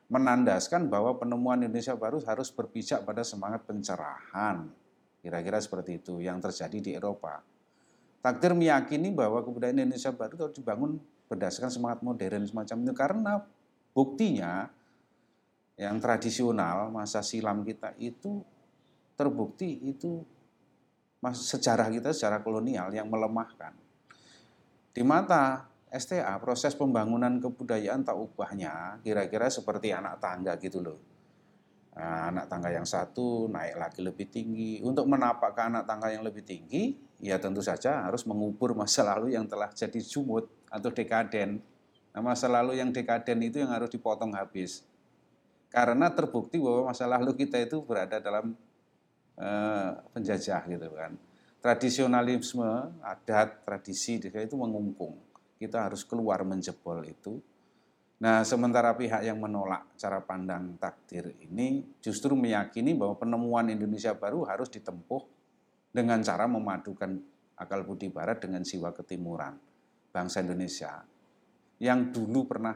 menandaskan 0.08 0.88
bahwa 0.88 1.20
penemuan 1.20 1.60
Indonesia 1.68 2.00
baru 2.00 2.24
harus 2.24 2.48
berpijak 2.48 3.04
pada 3.04 3.28
semangat 3.28 3.68
pencerahan. 3.68 4.72
Kira-kira 5.20 5.60
seperti 5.60 6.00
itu 6.00 6.24
yang 6.24 6.40
terjadi 6.40 6.80
di 6.80 6.92
Eropa. 6.96 7.44
Takdir 8.24 8.56
meyakini 8.56 9.12
bahwa 9.12 9.44
kebudayaan 9.44 9.84
Indonesia 9.84 10.16
baru 10.16 10.48
harus 10.48 10.56
dibangun 10.56 10.96
berdasarkan 11.32 11.72
semangat 11.72 12.04
modern 12.04 12.44
semacam 12.44 12.78
itu 12.84 12.94
karena 12.94 13.34
buktinya 13.96 14.68
yang 15.80 15.96
tradisional 16.04 16.92
masa 16.92 17.24
silam 17.24 17.64
kita 17.64 17.96
itu 17.96 18.44
terbukti 19.16 19.80
itu 19.88 20.20
sejarah 21.24 21.88
kita 21.88 22.12
sejarah 22.12 22.44
kolonial 22.44 22.92
yang 22.92 23.08
melemahkan. 23.08 23.72
Di 24.92 25.06
mata 25.08 25.72
STA, 25.88 26.36
proses 26.44 26.76
pembangunan 26.76 27.40
kebudayaan 27.40 28.04
tak 28.04 28.18
ubahnya 28.20 29.00
kira-kira 29.00 29.48
seperti 29.48 29.96
anak 29.96 30.20
tangga 30.20 30.60
gitu 30.60 30.84
loh. 30.84 31.00
Nah, 31.92 32.32
anak 32.32 32.48
tangga 32.48 32.72
yang 32.72 32.88
satu 32.88 33.52
naik 33.52 33.76
lagi 33.76 34.00
lebih 34.00 34.28
tinggi. 34.32 34.80
Untuk 34.80 35.08
menapak 35.08 35.52
ke 35.52 35.62
anak 35.68 35.84
tangga 35.84 36.08
yang 36.08 36.24
lebih 36.24 36.48
tinggi, 36.48 36.96
ya 37.20 37.36
tentu 37.38 37.60
saja 37.60 38.08
harus 38.08 38.24
mengubur 38.24 38.72
masa 38.72 39.04
lalu 39.04 39.36
yang 39.36 39.44
telah 39.46 39.68
jadi 39.76 40.00
jumut 40.00 40.61
atau 40.72 40.90
dekaden. 40.90 41.60
Nah, 42.16 42.22
masa 42.24 42.48
lalu 42.48 42.80
yang 42.80 42.96
dekaden 42.96 43.40
itu 43.44 43.60
yang 43.60 43.72
harus 43.76 43.92
dipotong 43.92 44.32
habis. 44.34 44.88
Karena 45.68 46.08
terbukti 46.12 46.60
bahwa 46.60 46.92
masa 46.92 47.08
lalu 47.08 47.36
kita 47.36 47.60
itu 47.60 47.84
berada 47.84 48.20
dalam 48.20 48.56
Eh, 49.42 49.92
penjajah 50.14 50.62
gitu 50.70 50.88
kan. 50.94 51.18
Tradisionalisme, 51.62 52.94
adat, 53.02 53.66
tradisi 53.66 54.22
itu 54.22 54.56
mengungkung. 54.58 55.18
Kita 55.58 55.90
harus 55.90 56.06
keluar 56.06 56.46
menjebol 56.46 57.02
itu. 57.10 57.42
Nah, 58.22 58.46
sementara 58.46 58.94
pihak 58.94 59.26
yang 59.26 59.42
menolak 59.42 59.98
cara 59.98 60.22
pandang 60.22 60.78
takdir 60.78 61.34
ini 61.42 61.82
justru 62.06 62.38
meyakini 62.38 62.94
bahwa 62.94 63.18
penemuan 63.18 63.66
Indonesia 63.74 64.14
baru 64.14 64.46
harus 64.46 64.70
ditempuh 64.70 65.26
dengan 65.90 66.22
cara 66.22 66.46
memadukan 66.46 67.18
akal 67.58 67.82
budi 67.82 68.14
barat 68.14 68.38
dengan 68.38 68.62
siwa 68.62 68.94
ketimuran 68.94 69.58
bangsa 70.12 70.44
Indonesia 70.44 71.02
yang 71.82 72.14
dulu 72.14 72.46
pernah 72.46 72.76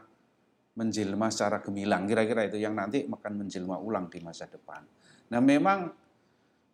menjelma 0.75 1.31
secara 1.31 1.63
gemilang 1.63 2.03
kira-kira 2.03 2.47
itu 2.47 2.59
yang 2.59 2.75
nanti 2.75 3.07
akan 3.07 3.33
menjelma 3.45 3.79
ulang 3.79 4.11
di 4.11 4.19
masa 4.19 4.49
depan. 4.49 4.83
Nah, 5.31 5.39
memang 5.39 5.87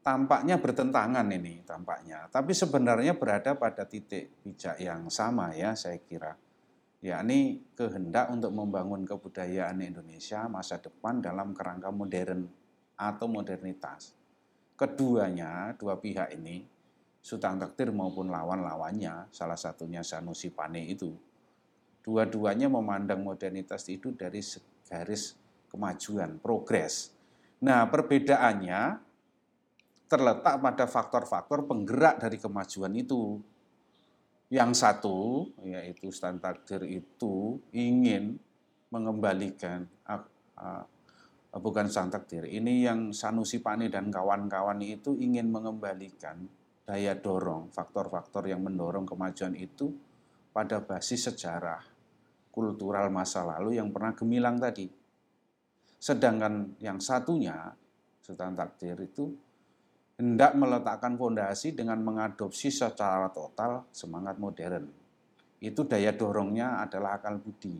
tampaknya 0.01 0.57
bertentangan 0.57 1.25
ini 1.29 1.61
tampaknya. 1.61 2.25
Tapi 2.33 2.51
sebenarnya 2.57 3.13
berada 3.13 3.53
pada 3.53 3.85
titik 3.85 4.41
bijak 4.41 4.81
yang 4.81 5.05
sama 5.13 5.53
ya 5.53 5.77
saya 5.77 6.01
kira. 6.01 6.33
Yakni 7.01 7.61
kehendak 7.73 8.29
untuk 8.29 8.53
membangun 8.53 9.05
kebudayaan 9.05 9.81
Indonesia 9.81 10.45
masa 10.45 10.77
depan 10.77 11.17
dalam 11.17 11.53
kerangka 11.53 11.89
modern 11.89 12.45
atau 12.93 13.25
modernitas. 13.25 14.13
Keduanya, 14.77 15.73
dua 15.77 15.97
pihak 15.97 16.33
ini, 16.37 16.61
Sultan 17.21 17.61
Takdir 17.61 17.93
maupun 17.93 18.33
lawan-lawannya, 18.33 19.29
salah 19.29 19.57
satunya 19.57 20.01
Sanusi 20.01 20.49
Pane 20.49 20.81
itu, 20.89 21.13
dua-duanya 22.01 22.65
memandang 22.65 23.21
modernitas 23.21 23.85
itu 23.93 24.09
dari 24.17 24.41
garis 24.89 25.37
kemajuan, 25.69 26.41
progres. 26.41 27.13
Nah, 27.61 27.85
perbedaannya 27.85 28.97
terletak 30.09 30.59
pada 30.59 30.85
faktor-faktor 30.89 31.69
penggerak 31.69 32.19
dari 32.19 32.41
kemajuan 32.41 32.91
itu. 32.97 33.37
Yang 34.51 34.83
satu, 34.83 35.47
yaitu 35.63 36.11
stand 36.11 36.43
takdir 36.43 36.83
itu 36.83 37.61
ingin 37.71 38.35
mengembalikan, 38.91 39.87
uh, 40.03 40.83
bukan 41.55 41.87
stand 41.87 42.11
takdir, 42.11 42.43
ini 42.43 42.83
yang 42.83 43.15
Sanusi 43.15 43.63
Pani 43.63 43.87
dan 43.87 44.11
kawan-kawan 44.11 44.83
itu 44.83 45.15
ingin 45.15 45.47
mengembalikan 45.47 46.51
daya 46.85 47.13
dorong, 47.15 47.69
faktor-faktor 47.71 48.49
yang 48.49 48.61
mendorong 48.65 49.05
kemajuan 49.05 49.53
itu 49.55 49.93
pada 50.51 50.83
basis 50.83 51.31
sejarah, 51.31 51.79
kultural 52.51 53.07
masa 53.07 53.47
lalu 53.47 53.79
yang 53.79 53.89
pernah 53.93 54.11
gemilang 54.11 54.59
tadi. 54.59 54.89
Sedangkan 56.01 56.75
yang 56.81 56.97
satunya, 56.97 57.71
Sultan 58.21 58.57
Takdir 58.57 58.97
itu 58.99 59.31
hendak 60.21 60.53
meletakkan 60.53 61.17
fondasi 61.17 61.73
dengan 61.73 61.97
mengadopsi 62.05 62.69
secara 62.69 63.31
total 63.33 63.89
semangat 63.89 64.37
modern. 64.37 64.85
Itu 65.61 65.85
daya 65.85 66.13
dorongnya 66.13 66.81
adalah 66.81 67.17
akal 67.17 67.41
budi. 67.41 67.73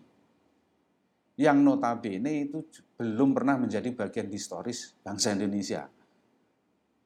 Yang 1.38 1.58
notabene 1.62 2.46
itu 2.46 2.62
belum 2.98 3.34
pernah 3.34 3.58
menjadi 3.58 3.90
bagian 3.94 4.30
historis 4.30 4.94
bangsa 5.02 5.34
Indonesia. 5.34 5.90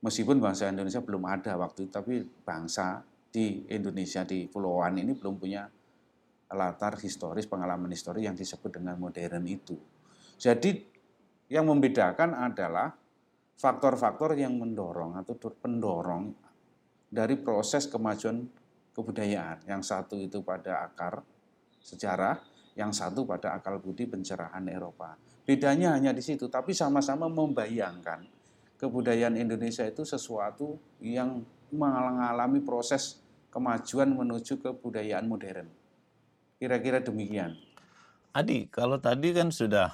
Meskipun 0.04 0.38
bangsa 0.44 0.70
Indonesia 0.70 1.02
belum 1.02 1.24
ada 1.26 1.56
waktu 1.56 1.88
itu, 1.88 1.92
tapi 1.92 2.14
bangsa 2.24 3.02
di 3.32 3.68
Indonesia, 3.72 4.24
di 4.24 4.48
Pulauan 4.48 4.96
ini 5.00 5.12
belum 5.16 5.36
punya 5.40 5.68
latar 6.56 6.96
historis, 7.02 7.50
pengalaman 7.50 7.92
historis 7.92 8.24
yang 8.24 8.38
disebut 8.38 8.80
dengan 8.80 8.96
modern 8.96 9.44
itu. 9.50 9.76
Jadi 10.40 10.78
yang 11.52 11.68
membedakan 11.68 12.32
adalah 12.32 12.94
faktor-faktor 13.56 14.36
yang 14.36 14.56
mendorong 14.60 15.16
atau 15.20 15.36
pendorong 15.36 16.36
dari 17.08 17.36
proses 17.40 17.88
kemajuan 17.88 18.46
kebudayaan. 18.92 19.64
Yang 19.68 19.82
satu 19.92 20.16
itu 20.20 20.44
pada 20.44 20.86
akar 20.86 21.24
sejarah, 21.84 22.40
yang 22.76 22.92
satu 22.92 23.24
pada 23.24 23.56
akal 23.56 23.80
budi 23.80 24.08
pencerahan 24.08 24.64
Eropa. 24.68 25.16
Bedanya 25.46 25.94
hanya 25.96 26.12
di 26.12 26.24
situ, 26.26 26.50
tapi 26.50 26.74
sama-sama 26.74 27.30
membayangkan 27.30 28.35
kebudayaan 28.76 29.40
Indonesia 29.40 29.84
itu 29.88 30.04
sesuatu 30.04 30.80
yang 31.00 31.44
mengalami 31.72 32.62
proses 32.62 33.24
kemajuan 33.52 34.12
menuju 34.12 34.60
kebudayaan 34.60 35.26
modern. 35.28 35.68
Kira-kira 36.60 37.00
demikian. 37.00 37.56
Adi, 38.36 38.68
kalau 38.68 39.00
tadi 39.00 39.32
kan 39.32 39.52
sudah 39.52 39.92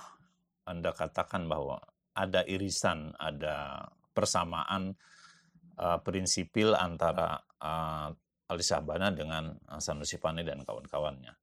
Anda 0.65 0.94
katakan 0.94 1.46
bahwa 1.46 1.78
ada 2.17 2.41
irisan, 2.46 3.13
ada 3.17 3.86
persamaan 4.13 4.98
uh, 5.78 5.98
prinsipil 6.02 6.74
antara 6.74 7.38
uh, 7.62 8.10
Ali 8.52 8.65
Sabana 8.65 9.13
dengan 9.15 9.56
Sanusi 9.80 10.20
Pane 10.20 10.44
dan 10.44 10.60
kawan-kawannya. 10.67 11.34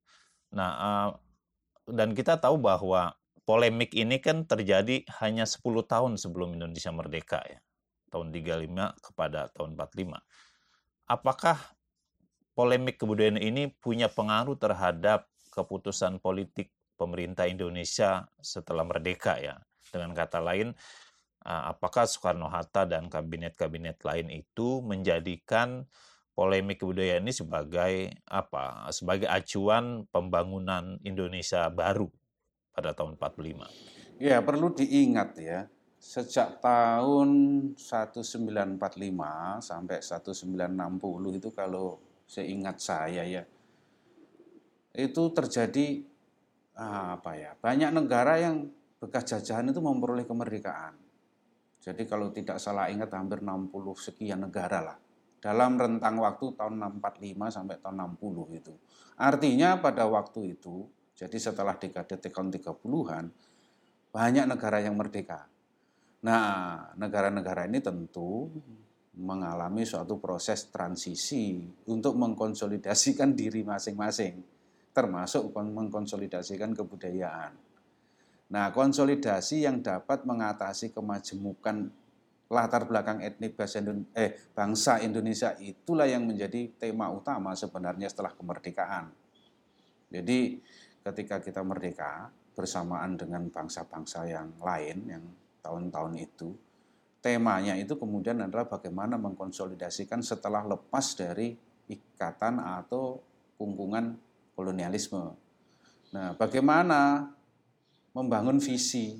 Nah, 0.53 1.09
dan 1.89 2.13
kita 2.13 2.37
tahu 2.37 2.61
bahwa 2.61 3.17
polemik 3.49 3.97
ini 3.97 4.21
kan 4.21 4.45
terjadi 4.45 5.01
hanya 5.25 5.49
10 5.49 5.65
tahun 5.89 6.21
sebelum 6.21 6.53
Indonesia 6.53 6.93
merdeka 6.93 7.41
ya. 7.49 7.57
Tahun 8.13 8.29
35 8.29 8.93
kepada 9.01 9.49
tahun 9.49 9.73
45. 9.73 10.21
Apakah 11.09 11.57
polemik 12.53 13.01
kebudayaan 13.01 13.41
ini 13.41 13.73
punya 13.81 14.05
pengaruh 14.05 14.53
terhadap 14.53 15.25
keputusan 15.49 16.21
politik 16.21 16.69
pemerintah 16.93 17.49
Indonesia 17.49 18.29
setelah 18.37 18.85
merdeka 18.85 19.41
ya? 19.41 19.57
Dengan 19.89 20.13
kata 20.13 20.45
lain, 20.45 20.77
apakah 21.41 22.05
Soekarno-Hatta 22.05 22.85
dan 22.85 23.09
kabinet-kabinet 23.09 23.97
lain 24.05 24.29
itu 24.29 24.85
menjadikan 24.85 25.89
polemik 26.37 26.85
kebudayaan 26.85 27.25
ini 27.25 27.33
sebagai 27.33 28.13
apa? 28.29 28.85
Sebagai 28.93 29.25
acuan 29.25 30.05
pembangunan 30.13 31.01
Indonesia 31.01 31.65
baru 31.73 32.13
pada 32.73 32.95
tahun 32.95 33.15
45. 33.17 33.65
Ya, 34.19 34.43
perlu 34.43 34.75
diingat 34.75 35.39
ya, 35.39 35.67
sejak 35.99 36.59
tahun 36.63 37.29
1945 37.75 39.63
sampai 39.63 39.97
1960 39.99 41.39
itu 41.39 41.49
kalau 41.55 41.99
seingat 42.29 42.77
saya 42.79 43.23
ya, 43.25 43.43
itu 44.95 45.23
terjadi 45.31 46.03
apa 46.79 47.31
ya, 47.35 47.51
banyak 47.59 47.91
negara 47.91 48.39
yang 48.39 48.71
bekas 48.99 49.27
jajahan 49.31 49.71
itu 49.71 49.79
memperoleh 49.79 50.27
kemerdekaan. 50.27 50.95
Jadi 51.79 52.03
kalau 52.03 52.27
tidak 52.35 52.59
salah 52.59 52.91
ingat 52.91 53.07
hampir 53.15 53.39
60 53.39 53.71
sekian 53.95 54.43
negara 54.43 54.83
lah. 54.83 54.97
Dalam 55.39 55.79
rentang 55.79 56.19
waktu 56.19 56.51
tahun 56.59 56.99
45 56.99 57.47
sampai 57.47 57.79
tahun 57.79 58.19
60 58.19 58.59
itu. 58.59 58.75
Artinya 59.15 59.79
pada 59.79 60.03
waktu 60.03 60.59
itu 60.59 60.83
jadi 61.19 61.35
setelah 61.35 61.75
dekade 61.75 62.15
tahun 62.15 62.47
30-an, 62.47 63.25
banyak 64.15 64.45
negara 64.47 64.79
yang 64.79 64.95
merdeka. 64.95 65.51
Nah, 66.23 66.95
negara-negara 66.95 67.67
ini 67.67 67.83
tentu 67.83 68.47
mengalami 69.19 69.83
suatu 69.83 70.15
proses 70.15 70.71
transisi 70.71 71.59
untuk 71.91 72.15
mengkonsolidasikan 72.15 73.35
diri 73.35 73.67
masing-masing, 73.67 74.39
termasuk 74.95 75.51
mengkonsolidasikan 75.51 76.71
kebudayaan. 76.71 77.51
Nah, 78.55 78.71
konsolidasi 78.71 79.67
yang 79.67 79.83
dapat 79.83 80.23
mengatasi 80.23 80.95
kemajemukan 80.95 81.91
latar 82.49 82.87
belakang 82.87 83.21
etnik 83.21 83.59
eh, 84.15 84.39
bangsa 84.55 85.03
Indonesia 85.03 85.53
itulah 85.59 86.07
yang 86.09 86.25
menjadi 86.25 86.71
tema 86.79 87.11
utama 87.11 87.53
sebenarnya 87.53 88.07
setelah 88.09 88.33
kemerdekaan. 88.33 89.13
Jadi 90.09 90.57
ketika 91.09 91.41
kita 91.41 91.65
merdeka 91.65 92.29
bersamaan 92.53 93.17
dengan 93.17 93.49
bangsa-bangsa 93.49 94.29
yang 94.29 94.53
lain 94.61 94.97
yang 95.09 95.25
tahun-tahun 95.65 96.13
itu, 96.21 96.53
temanya 97.19 97.73
itu 97.75 97.97
kemudian 97.97 98.39
adalah 98.45 98.69
bagaimana 98.69 99.17
mengkonsolidasikan 99.17 100.21
setelah 100.21 100.63
lepas 100.63 101.17
dari 101.17 101.57
ikatan 101.89 102.61
atau 102.61 103.17
kungkungan 103.57 104.15
kolonialisme. 104.53 105.33
Nah, 106.13 106.37
bagaimana 106.37 107.31
membangun 108.13 108.61
visi 108.61 109.17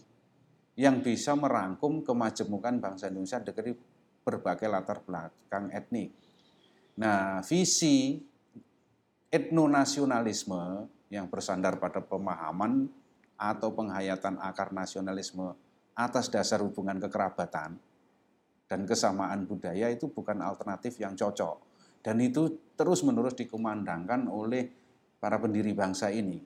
yang 0.79 1.03
bisa 1.03 1.35
merangkum 1.35 2.05
kemajemukan 2.05 2.79
bangsa 2.79 3.11
Indonesia 3.11 3.41
dari 3.43 3.75
berbagai 4.23 4.67
latar 4.69 5.03
belakang 5.03 5.73
etnik. 5.75 6.13
Nah, 6.99 7.43
visi 7.43 8.19
etnonasionalisme 9.29 10.87
yang 11.09 11.27
bersandar 11.27 11.81
pada 11.81 12.01
pemahaman 12.01 12.89
atau 13.35 13.69
penghayatan 13.73 14.37
akar 14.39 14.71
nasionalisme 14.71 15.57
atas 15.97 16.29
dasar 16.31 16.61
hubungan 16.63 17.01
kekerabatan 17.01 17.75
dan 18.69 18.85
kesamaan 18.85 19.49
budaya 19.49 19.89
itu 19.89 20.07
bukan 20.13 20.45
alternatif 20.45 21.01
yang 21.01 21.17
cocok. 21.17 21.57
Dan 21.99 22.21
itu 22.23 22.55
terus-menerus 22.79 23.35
dikumandangkan 23.35 24.29
oleh 24.29 24.71
para 25.19 25.35
pendiri 25.35 25.75
bangsa 25.75 26.13
ini. 26.13 26.39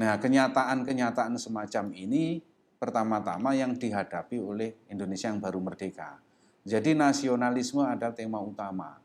Nah, 0.00 0.18
kenyataan-kenyataan 0.18 1.38
semacam 1.38 1.94
ini 1.94 2.42
pertama-tama 2.80 3.54
yang 3.54 3.76
dihadapi 3.76 4.40
oleh 4.42 4.74
Indonesia 4.90 5.30
yang 5.30 5.38
baru 5.38 5.62
merdeka. 5.62 6.18
Jadi 6.66 6.96
nasionalisme 6.96 7.86
ada 7.86 8.10
tema 8.10 8.42
utama. 8.42 8.98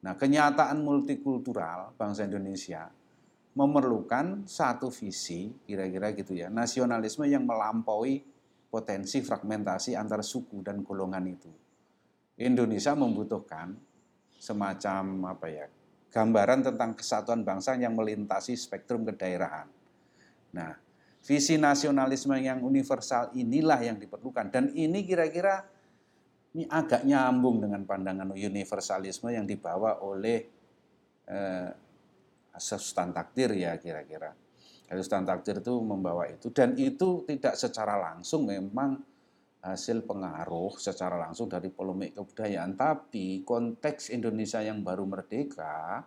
Nah, 0.00 0.16
kenyataan 0.16 0.80
multikultural 0.80 1.92
bangsa 2.00 2.24
Indonesia 2.24 2.88
memerlukan 3.54 4.46
satu 4.46 4.88
visi, 4.94 5.50
kira-kira 5.66 6.14
gitu 6.14 6.38
ya, 6.38 6.46
nasionalisme 6.46 7.26
yang 7.26 7.42
melampaui 7.42 8.22
potensi 8.70 9.18
fragmentasi 9.18 9.98
antar 9.98 10.22
suku 10.22 10.62
dan 10.62 10.86
golongan 10.86 11.26
itu. 11.26 11.50
Indonesia 12.38 12.94
membutuhkan 12.94 13.74
semacam 14.38 15.34
apa 15.34 15.46
ya, 15.50 15.66
gambaran 16.14 16.72
tentang 16.72 16.94
kesatuan 16.94 17.42
bangsa 17.42 17.74
yang 17.76 17.92
melintasi 17.98 18.54
spektrum 18.54 19.02
kedaerahan. 19.04 19.66
Nah, 20.54 20.72
visi 21.20 21.58
nasionalisme 21.58 22.38
yang 22.38 22.62
universal 22.62 23.34
inilah 23.36 23.82
yang 23.82 23.98
diperlukan 23.98 24.48
dan 24.48 24.64
ini 24.72 25.04
kira-kira 25.04 25.66
ini 26.50 26.66
agak 26.66 27.06
nyambung 27.06 27.62
dengan 27.62 27.86
pandangan 27.86 28.34
universalisme 28.34 29.30
yang 29.30 29.46
dibawa 29.46 30.02
oleh 30.02 30.38
eh, 31.30 31.70
sultan 32.60 33.10
takdir 33.16 33.50
ya 33.56 33.80
kira-kira. 33.80 34.36
Sultan 34.90 35.24
takdir 35.24 35.62
itu 35.62 35.74
membawa 35.80 36.28
itu 36.28 36.50
dan 36.52 36.74
itu 36.76 37.24
tidak 37.24 37.54
secara 37.56 37.96
langsung 37.96 38.46
memang 38.46 39.00
hasil 39.60 40.08
pengaruh 40.08 40.72
secara 40.80 41.20
langsung 41.20 41.44
dari 41.44 41.68
polemik 41.68 42.16
kebudayaan, 42.16 42.80
tapi 42.80 43.44
konteks 43.44 44.08
Indonesia 44.08 44.64
yang 44.64 44.80
baru 44.80 45.04
merdeka 45.04 46.04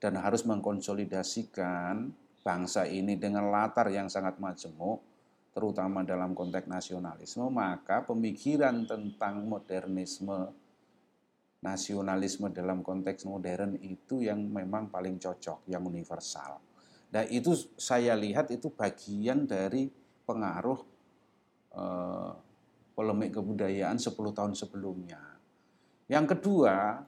dan 0.00 0.16
harus 0.16 0.48
mengkonsolidasikan 0.48 2.08
bangsa 2.40 2.88
ini 2.88 3.20
dengan 3.20 3.52
latar 3.52 3.92
yang 3.92 4.08
sangat 4.08 4.40
majemuk, 4.40 5.04
terutama 5.52 6.04
dalam 6.08 6.32
konteks 6.32 6.68
nasionalisme, 6.68 7.48
maka 7.52 8.00
pemikiran 8.04 8.88
tentang 8.88 9.44
modernisme 9.44 10.52
nasionalisme 11.64 12.52
dalam 12.52 12.84
konteks 12.84 13.24
modern 13.24 13.80
itu 13.80 14.20
yang 14.20 14.38
memang 14.44 14.92
paling 14.92 15.16
cocok, 15.16 15.64
yang 15.70 15.84
universal. 15.86 16.60
Dan 17.08 17.24
itu 17.32 17.56
saya 17.78 18.12
lihat 18.18 18.52
itu 18.52 18.68
bagian 18.68 19.48
dari 19.48 19.88
pengaruh 20.26 20.80
eh, 21.72 22.32
polemik 22.92 23.40
kebudayaan 23.40 23.96
10 23.96 24.12
tahun 24.36 24.52
sebelumnya. 24.52 25.20
Yang 26.06 26.36
kedua, 26.36 27.02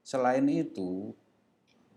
selain 0.00 0.46
itu 0.48 1.12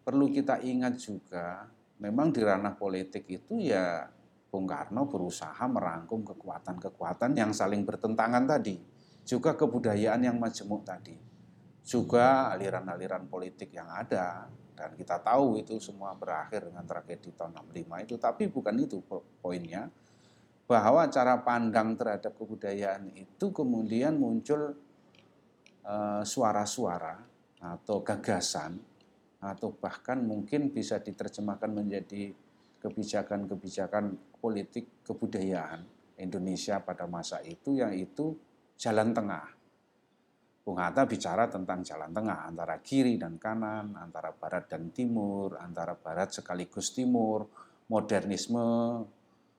perlu 0.03 0.29
kita 0.33 0.59
ingat 0.65 0.97
juga 0.97 1.69
memang 2.01 2.33
di 2.33 2.41
ranah 2.41 2.73
politik 2.73 3.27
itu 3.29 3.61
ya 3.61 4.07
Bung 4.49 4.65
Karno 4.65 5.05
berusaha 5.05 5.61
merangkum 5.69 6.25
kekuatan-kekuatan 6.25 7.37
yang 7.37 7.53
saling 7.53 7.85
bertentangan 7.85 8.49
tadi, 8.49 8.81
juga 9.21 9.53
kebudayaan 9.53 10.25
yang 10.25 10.41
majemuk 10.41 10.81
tadi 10.81 11.28
juga 11.89 12.53
aliran-aliran 12.53 13.25
politik 13.25 13.73
yang 13.73 13.89
ada. 13.89 14.45
Dan 14.77 14.93
kita 14.93 15.17
tahu 15.25 15.57
itu 15.57 15.81
semua 15.81 16.13
berakhir 16.13 16.69
dengan 16.69 16.85
tragedi 16.85 17.33
tahun 17.33 17.57
65 17.73 18.05
itu. 18.05 18.15
Tapi 18.21 18.43
bukan 18.53 18.75
itu 18.77 19.01
poinnya. 19.41 19.89
Bahwa 20.69 21.09
cara 21.09 21.41
pandang 21.41 21.97
terhadap 21.97 22.37
kebudayaan 22.37 23.09
itu 23.17 23.49
kemudian 23.49 24.21
muncul 24.21 24.77
eh, 25.81 26.21
suara-suara 26.21 27.17
uh, 27.65 27.73
atau 27.73 28.05
gagasan 28.05 28.77
atau 29.41 29.73
bahkan 29.73 30.21
mungkin 30.21 30.69
bisa 30.69 31.01
diterjemahkan 31.01 31.73
menjadi 31.73 32.37
kebijakan-kebijakan 32.85 34.13
politik 34.37 35.01
kebudayaan 35.01 35.81
Indonesia 36.21 36.77
pada 36.85 37.09
masa 37.09 37.41
itu 37.41 37.79
yang 37.79 37.95
itu 37.95 38.37
jalan 38.77 39.09
tengah 39.15 39.58
Bung 40.69 40.77
Hatta 40.77 41.01
bicara 41.09 41.49
tentang 41.49 41.81
jalan 41.81 42.13
tengah 42.13 42.45
antara 42.45 42.77
kiri 42.77 43.17
dan 43.17 43.41
kanan, 43.41 43.97
antara 43.97 44.29
barat 44.29 44.69
dan 44.69 44.93
timur, 44.93 45.57
antara 45.57 45.97
barat 45.97 46.29
sekaligus 46.29 46.93
timur, 46.93 47.49
modernisme 47.89 49.01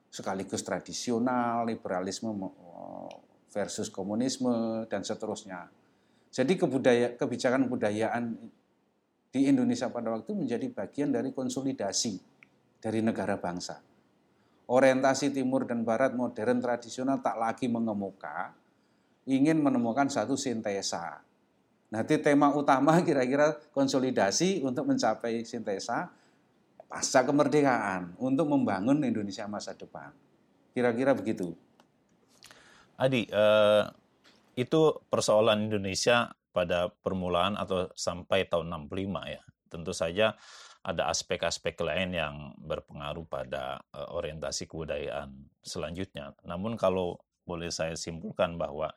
sekaligus 0.07 0.63
tradisional, 0.63 1.67
liberalisme 1.67 2.31
versus 3.51 3.91
komunisme 3.91 4.87
dan 4.87 5.03
seterusnya. 5.03 5.67
Jadi 6.31 6.55
kebudaya, 6.55 7.19
kebijakan 7.19 7.67
kebudayaan 7.67 8.23
di 9.35 9.51
Indonesia 9.51 9.91
pada 9.91 10.15
waktu 10.15 10.31
menjadi 10.31 10.63
bagian 10.71 11.11
dari 11.11 11.35
konsolidasi 11.35 12.23
dari 12.79 13.03
negara 13.03 13.35
bangsa. 13.35 13.83
Orientasi 14.71 15.35
timur 15.35 15.67
dan 15.67 15.83
barat 15.83 16.15
modern 16.15 16.63
tradisional 16.63 17.19
tak 17.19 17.35
lagi 17.35 17.67
mengemuka, 17.67 18.55
ingin 19.29 19.61
menemukan 19.61 20.09
satu 20.09 20.33
sintesa 20.33 21.21
Nanti 21.91 22.15
tema 22.23 22.47
utama 22.55 22.95
kira-kira 23.07 23.59
konsolidasi 23.75 24.63
untuk 24.63 24.87
mencapai 24.87 25.43
sintesa 25.43 26.07
pasca 26.87 27.23
kemerdekaan 27.27 28.15
untuk 28.19 28.47
membangun 28.47 29.03
Indonesia 29.03 29.47
masa 29.47 29.75
depan. 29.75 30.11
Kira-kira 30.71 31.11
begitu. 31.11 31.51
Adi, 32.95 33.27
eh, 33.27 33.83
itu 34.55 34.81
persoalan 35.11 35.67
Indonesia 35.67 36.31
pada 36.51 36.91
permulaan 36.91 37.59
atau 37.59 37.91
sampai 37.95 38.47
tahun 38.47 38.71
65 38.87 39.27
ya. 39.27 39.43
Tentu 39.71 39.91
saja 39.95 40.35
ada 40.83 41.07
aspek-aspek 41.11 41.79
lain 41.83 42.15
yang 42.15 42.35
berpengaruh 42.55 43.27
pada 43.27 43.83
eh, 43.91 44.07
orientasi 44.15 44.63
kebudayaan 44.67 45.59
selanjutnya. 45.59 46.35
Namun 46.47 46.79
kalau 46.79 47.19
boleh 47.43 47.73
saya 47.73 47.97
simpulkan 47.97 48.55
bahwa 48.55 48.93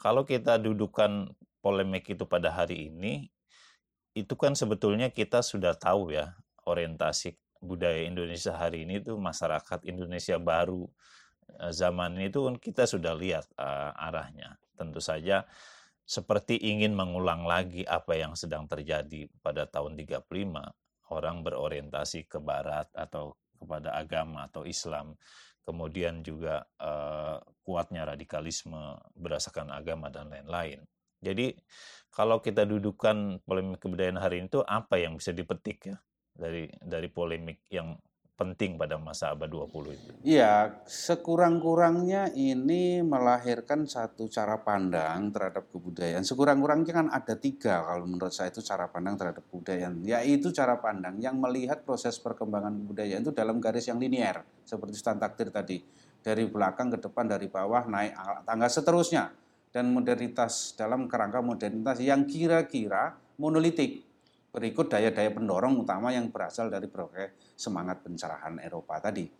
kalau 0.00 0.24
kita 0.24 0.56
dudukan 0.56 1.28
polemik 1.60 2.08
itu 2.08 2.24
pada 2.24 2.48
hari 2.48 2.88
ini, 2.88 3.28
itu 4.16 4.34
kan 4.34 4.56
sebetulnya 4.56 5.12
kita 5.12 5.44
sudah 5.44 5.76
tahu 5.76 6.16
ya 6.16 6.34
orientasi 6.66 7.36
budaya 7.60 8.08
Indonesia 8.08 8.56
hari 8.56 8.88
ini 8.88 9.04
itu 9.04 9.14
masyarakat 9.14 9.84
Indonesia 9.84 10.40
baru 10.40 10.88
eh, 11.60 11.70
zaman 11.70 12.16
ini 12.16 12.32
itu 12.32 12.40
kita 12.58 12.88
sudah 12.88 13.12
lihat 13.14 13.46
uh, 13.60 13.92
arahnya. 14.08 14.56
Tentu 14.74 14.98
saja 14.98 15.44
seperti 16.08 16.56
ingin 16.56 16.96
mengulang 16.96 17.44
lagi 17.44 17.84
apa 17.84 18.16
yang 18.16 18.32
sedang 18.34 18.64
terjadi 18.66 19.28
pada 19.44 19.68
tahun 19.68 19.94
35 19.94 20.26
orang 21.12 21.36
berorientasi 21.44 22.26
ke 22.26 22.40
barat 22.40 22.88
atau 22.96 23.36
kepada 23.60 23.92
agama 23.92 24.48
atau 24.48 24.64
Islam 24.64 25.14
kemudian 25.70 26.26
juga 26.26 26.66
uh, 26.82 27.38
kuatnya 27.62 28.02
radikalisme 28.02 28.98
berdasarkan 29.14 29.70
agama 29.70 30.10
dan 30.10 30.26
lain-lain. 30.26 30.82
Jadi 31.22 31.54
kalau 32.10 32.42
kita 32.42 32.66
dudukan 32.66 33.38
polemik 33.46 33.78
kebudayaan 33.78 34.18
hari 34.18 34.42
ini 34.42 34.50
itu 34.50 34.66
apa 34.66 34.98
yang 34.98 35.14
bisa 35.14 35.30
dipetik 35.30 35.94
ya 35.94 35.96
dari 36.34 36.66
dari 36.82 37.06
polemik 37.06 37.62
yang 37.70 37.94
penting 38.40 38.80
pada 38.80 38.96
masa 38.96 39.36
abad 39.36 39.52
20 39.52 39.92
itu? 39.92 40.10
Iya, 40.24 40.80
sekurang-kurangnya 40.88 42.32
ini 42.32 43.04
melahirkan 43.04 43.84
satu 43.84 44.32
cara 44.32 44.56
pandang 44.64 45.28
terhadap 45.28 45.68
kebudayaan. 45.68 46.24
Sekurang-kurangnya 46.24 46.92
kan 46.96 47.06
ada 47.12 47.36
tiga 47.36 47.84
kalau 47.84 48.08
menurut 48.08 48.32
saya 48.32 48.48
itu 48.48 48.64
cara 48.64 48.88
pandang 48.88 49.20
terhadap 49.20 49.44
kebudayaan. 49.52 50.00
Yaitu 50.00 50.56
cara 50.56 50.80
pandang 50.80 51.20
yang 51.20 51.36
melihat 51.36 51.84
proses 51.84 52.16
perkembangan 52.16 52.72
kebudayaan 52.80 53.20
itu 53.28 53.36
dalam 53.36 53.60
garis 53.60 53.84
yang 53.92 54.00
linier. 54.00 54.40
Seperti 54.64 54.96
stand 54.96 55.20
takdir 55.20 55.52
tadi. 55.52 55.84
Dari 56.24 56.48
belakang 56.48 56.88
ke 56.96 56.98
depan, 57.04 57.28
dari 57.28 57.52
bawah, 57.52 57.84
naik 57.84 58.16
tangga 58.48 58.72
seterusnya. 58.72 59.36
Dan 59.70 59.92
modernitas 59.94 60.74
dalam 60.74 61.06
kerangka 61.06 61.44
modernitas 61.44 62.02
yang 62.02 62.26
kira-kira 62.26 63.14
monolitik 63.38 64.09
berikut 64.50 64.90
daya-daya 64.90 65.30
pendorong 65.30 65.82
utama 65.82 66.10
yang 66.10 66.28
berasal 66.30 66.70
dari 66.70 66.90
berbagai 66.90 67.54
semangat 67.54 68.02
pencerahan 68.02 68.58
Eropa 68.58 68.98
tadi. 68.98 69.30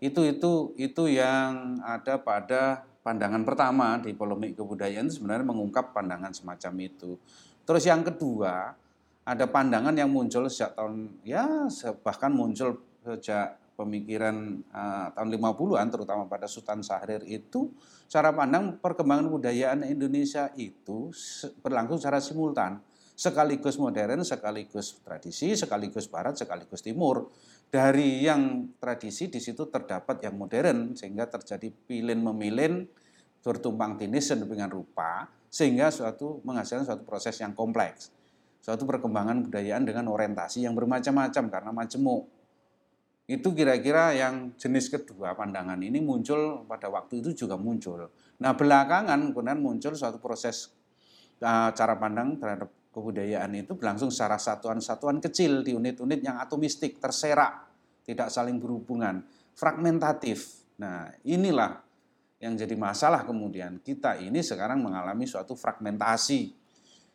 Itu 0.00 0.24
itu 0.24 0.74
itu 0.80 1.08
yang 1.08 1.80
ada 1.84 2.20
pada 2.20 2.84
pandangan 3.04 3.44
pertama 3.44 4.00
di 4.00 4.16
polemik 4.16 4.56
kebudayaan 4.56 5.12
sebenarnya 5.12 5.46
mengungkap 5.46 5.92
pandangan 5.92 6.32
semacam 6.32 6.72
itu. 6.80 7.20
Terus 7.64 7.84
yang 7.84 8.04
kedua, 8.04 8.72
ada 9.24 9.44
pandangan 9.48 9.96
yang 9.96 10.12
muncul 10.12 10.48
sejak 10.48 10.76
tahun 10.76 11.20
ya 11.24 11.68
bahkan 12.04 12.28
muncul 12.32 12.80
sejak 13.00 13.56
pemikiran 13.74 14.62
uh, 14.70 15.10
tahun 15.16 15.28
50-an 15.34 15.86
terutama 15.90 16.22
pada 16.30 16.46
Sultan 16.46 16.84
Syahrir 16.84 17.26
itu 17.26 17.74
cara 18.06 18.30
pandang 18.30 18.78
perkembangan 18.78 19.26
kebudayaan 19.26 19.82
Indonesia 19.88 20.52
itu 20.54 21.10
berlangsung 21.64 21.98
secara 21.98 22.22
simultan 22.22 22.78
sekaligus 23.14 23.78
modern, 23.78 24.26
sekaligus 24.26 24.98
tradisi, 25.00 25.54
sekaligus 25.54 26.10
barat, 26.10 26.34
sekaligus 26.34 26.82
timur. 26.82 27.30
Dari 27.70 28.22
yang 28.22 28.74
tradisi 28.78 29.30
di 29.30 29.42
situ 29.42 29.66
terdapat 29.66 30.22
yang 30.22 30.38
modern 30.38 30.94
sehingga 30.94 31.26
terjadi 31.26 31.70
pilin 31.70 32.22
memilin 32.22 32.86
bertumpang 33.42 33.98
tindih 33.98 34.22
sedemikian 34.22 34.70
rupa 34.70 35.26
sehingga 35.50 35.90
suatu 35.90 36.42
menghasilkan 36.42 36.86
suatu 36.86 37.02
proses 37.06 37.34
yang 37.38 37.54
kompleks. 37.54 38.10
Suatu 38.62 38.88
perkembangan 38.88 39.46
budayaan 39.46 39.84
dengan 39.86 40.08
orientasi 40.10 40.66
yang 40.66 40.74
bermacam-macam 40.74 41.44
karena 41.50 41.70
majemuk. 41.70 42.26
Itu 43.24 43.56
kira-kira 43.56 44.12
yang 44.12 44.52
jenis 44.56 44.92
kedua 44.92 45.32
pandangan 45.32 45.80
ini 45.80 46.00
muncul 46.00 46.64
pada 46.68 46.88
waktu 46.92 47.24
itu 47.24 47.44
juga 47.44 47.56
muncul. 47.56 48.08
Nah 48.40 48.52
belakangan 48.52 49.32
kemudian 49.32 49.60
muncul 49.60 49.92
suatu 49.96 50.20
proses 50.20 50.72
uh, 51.40 51.72
cara 51.72 51.94
pandang 51.96 52.36
terhadap 52.36 52.68
kebudayaan 52.94 53.50
itu 53.58 53.74
berlangsung 53.74 54.14
secara 54.14 54.38
satuan-satuan 54.38 55.18
kecil 55.18 55.66
di 55.66 55.74
unit-unit 55.74 56.22
yang 56.22 56.38
atomistik, 56.38 57.02
terserak, 57.02 57.66
tidak 58.06 58.30
saling 58.30 58.62
berhubungan, 58.62 59.26
fragmentatif. 59.58 60.62
Nah, 60.78 61.10
inilah 61.26 61.82
yang 62.38 62.54
jadi 62.54 62.78
masalah 62.78 63.26
kemudian. 63.26 63.82
Kita 63.82 64.14
ini 64.22 64.38
sekarang 64.44 64.78
mengalami 64.78 65.26
suatu 65.26 65.58
fragmentasi. 65.58 66.62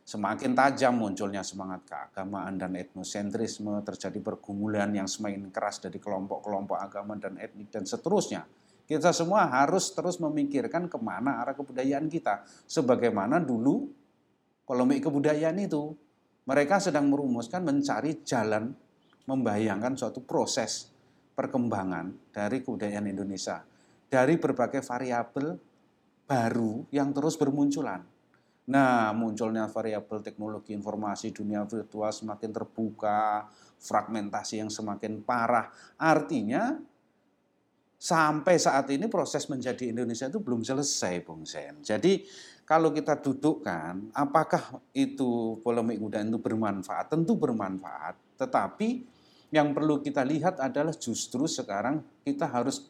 Semakin 0.04 0.58
tajam 0.58 0.98
munculnya 0.98 1.46
semangat 1.46 1.86
keagamaan 1.86 2.58
dan 2.58 2.74
etnosentrisme, 2.74 3.78
terjadi 3.86 4.18
pergumulan 4.18 4.90
yang 4.90 5.06
semakin 5.06 5.54
keras 5.54 5.78
dari 5.78 6.02
kelompok-kelompok 6.02 6.82
agama 6.82 7.14
dan 7.16 7.38
etnik 7.38 7.70
dan 7.70 7.86
seterusnya. 7.86 8.42
Kita 8.90 9.14
semua 9.14 9.46
harus 9.54 9.94
terus 9.94 10.18
memikirkan 10.18 10.90
ke 10.90 10.98
mana 10.98 11.46
arah 11.46 11.54
kebudayaan 11.54 12.10
kita. 12.10 12.42
Sebagaimana 12.66 13.38
dulu 13.38 13.86
polemik 14.70 15.10
kebudayaan 15.10 15.58
itu. 15.58 15.98
Mereka 16.46 16.78
sedang 16.78 17.10
merumuskan 17.10 17.66
mencari 17.66 18.22
jalan 18.22 18.70
membayangkan 19.26 19.98
suatu 19.98 20.22
proses 20.22 20.94
perkembangan 21.34 22.14
dari 22.30 22.62
kebudayaan 22.62 23.10
Indonesia 23.10 23.66
dari 24.10 24.38
berbagai 24.42 24.82
variabel 24.82 25.58
baru 26.26 26.86
yang 26.90 27.14
terus 27.14 27.38
bermunculan. 27.38 28.02
Nah, 28.70 29.10
munculnya 29.18 29.66
variabel 29.66 30.22
teknologi 30.22 30.78
informasi 30.78 31.34
dunia 31.34 31.66
virtual 31.66 32.14
semakin 32.14 32.54
terbuka, 32.54 33.50
fragmentasi 33.82 34.62
yang 34.62 34.70
semakin 34.70 35.26
parah. 35.26 35.70
Artinya 35.98 36.78
sampai 37.98 38.56
saat 38.62 38.86
ini 38.94 39.10
proses 39.10 39.50
menjadi 39.50 39.90
Indonesia 39.90 40.30
itu 40.30 40.38
belum 40.38 40.62
selesai, 40.62 41.26
Bung 41.26 41.50
Sen. 41.50 41.82
Jadi 41.82 42.22
kalau 42.70 42.94
kita 42.94 43.18
dudukkan, 43.18 44.14
apakah 44.14 44.78
itu 44.94 45.58
polemik 45.66 45.98
kebudayaan 45.98 46.30
itu 46.30 46.38
bermanfaat? 46.38 47.10
Tentu 47.10 47.34
bermanfaat, 47.34 48.14
tetapi 48.38 49.10
yang 49.50 49.74
perlu 49.74 50.06
kita 50.06 50.22
lihat 50.22 50.62
adalah 50.62 50.94
justru 50.94 51.50
sekarang 51.50 52.06
kita 52.22 52.46
harus 52.46 52.86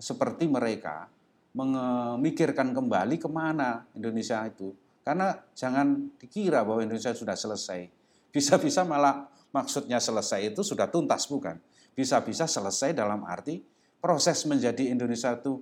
seperti 0.00 0.48
mereka 0.48 1.12
memikirkan 1.52 2.72
kembali 2.72 3.20
ke 3.20 3.28
mana 3.28 3.84
Indonesia 3.92 4.40
itu. 4.48 4.72
Karena 5.04 5.36
jangan 5.52 6.16
dikira 6.16 6.64
bahwa 6.64 6.80
Indonesia 6.80 7.12
sudah 7.12 7.36
selesai. 7.36 7.92
Bisa-bisa 8.32 8.80
malah 8.88 9.28
maksudnya 9.52 10.00
selesai 10.00 10.56
itu 10.56 10.64
sudah 10.64 10.88
tuntas, 10.88 11.28
bukan? 11.28 11.60
Bisa-bisa 11.92 12.48
selesai 12.48 12.96
dalam 12.96 13.28
arti 13.28 13.60
proses 14.00 14.48
menjadi 14.48 14.88
Indonesia 14.88 15.36
itu 15.36 15.60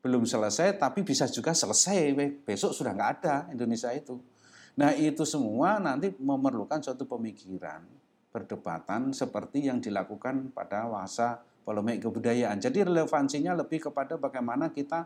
belum 0.00 0.24
selesai, 0.24 0.80
tapi 0.80 1.04
bisa 1.04 1.28
juga 1.28 1.52
selesai. 1.52 2.16
Besok 2.44 2.72
sudah 2.72 2.92
nggak 2.96 3.10
ada 3.20 3.36
Indonesia 3.52 3.92
itu. 3.92 4.16
Nah 4.80 4.96
itu 4.96 5.28
semua 5.28 5.76
nanti 5.76 6.08
memerlukan 6.16 6.80
suatu 6.80 7.04
pemikiran, 7.04 7.84
perdebatan 8.32 9.12
seperti 9.12 9.68
yang 9.68 9.82
dilakukan 9.82 10.56
pada 10.56 10.88
masa 10.88 11.44
polemik 11.66 12.00
kebudayaan. 12.00 12.56
Jadi 12.56 12.88
relevansinya 12.88 13.52
lebih 13.60 13.90
kepada 13.90 14.16
bagaimana 14.16 14.72
kita 14.72 15.04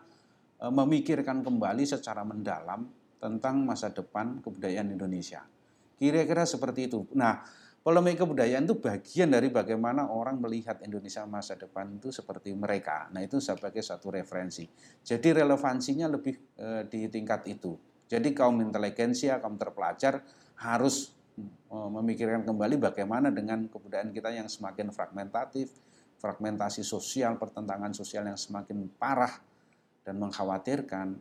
e, 0.62 0.70
memikirkan 0.70 1.42
kembali 1.42 1.82
secara 1.82 2.22
mendalam 2.22 2.86
tentang 3.18 3.66
masa 3.66 3.90
depan 3.90 4.38
kebudayaan 4.44 4.94
Indonesia. 4.94 5.42
Kira-kira 5.98 6.46
seperti 6.46 6.86
itu. 6.86 7.02
Nah, 7.18 7.42
Polemik 7.84 8.16
kebudayaan 8.16 8.64
itu 8.64 8.80
bagian 8.80 9.28
dari 9.28 9.52
bagaimana 9.52 10.08
orang 10.08 10.40
melihat 10.40 10.80
Indonesia 10.80 11.20
masa 11.28 11.52
depan 11.52 12.00
itu 12.00 12.08
seperti 12.08 12.56
mereka. 12.56 13.12
Nah 13.12 13.20
itu 13.20 13.44
sebagai 13.44 13.84
satu 13.84 14.08
referensi. 14.08 14.64
Jadi 15.04 15.36
relevansinya 15.36 16.08
lebih 16.08 16.32
e, 16.56 16.88
di 16.88 17.04
tingkat 17.12 17.44
itu. 17.44 17.76
Jadi 18.08 18.32
kaum 18.32 18.56
inteligensia, 18.64 19.36
kaum 19.36 19.60
terpelajar 19.60 20.24
harus 20.64 21.12
e, 21.36 21.76
memikirkan 21.76 22.48
kembali 22.48 22.80
bagaimana 22.80 23.28
dengan 23.28 23.68
kebudayaan 23.68 24.16
kita 24.16 24.32
yang 24.32 24.48
semakin 24.48 24.88
fragmentatif, 24.88 25.68
fragmentasi 26.16 26.80
sosial, 26.80 27.36
pertentangan 27.36 27.92
sosial 27.92 28.24
yang 28.24 28.40
semakin 28.40 28.88
parah 28.96 29.44
dan 30.08 30.16
mengkhawatirkan. 30.24 31.20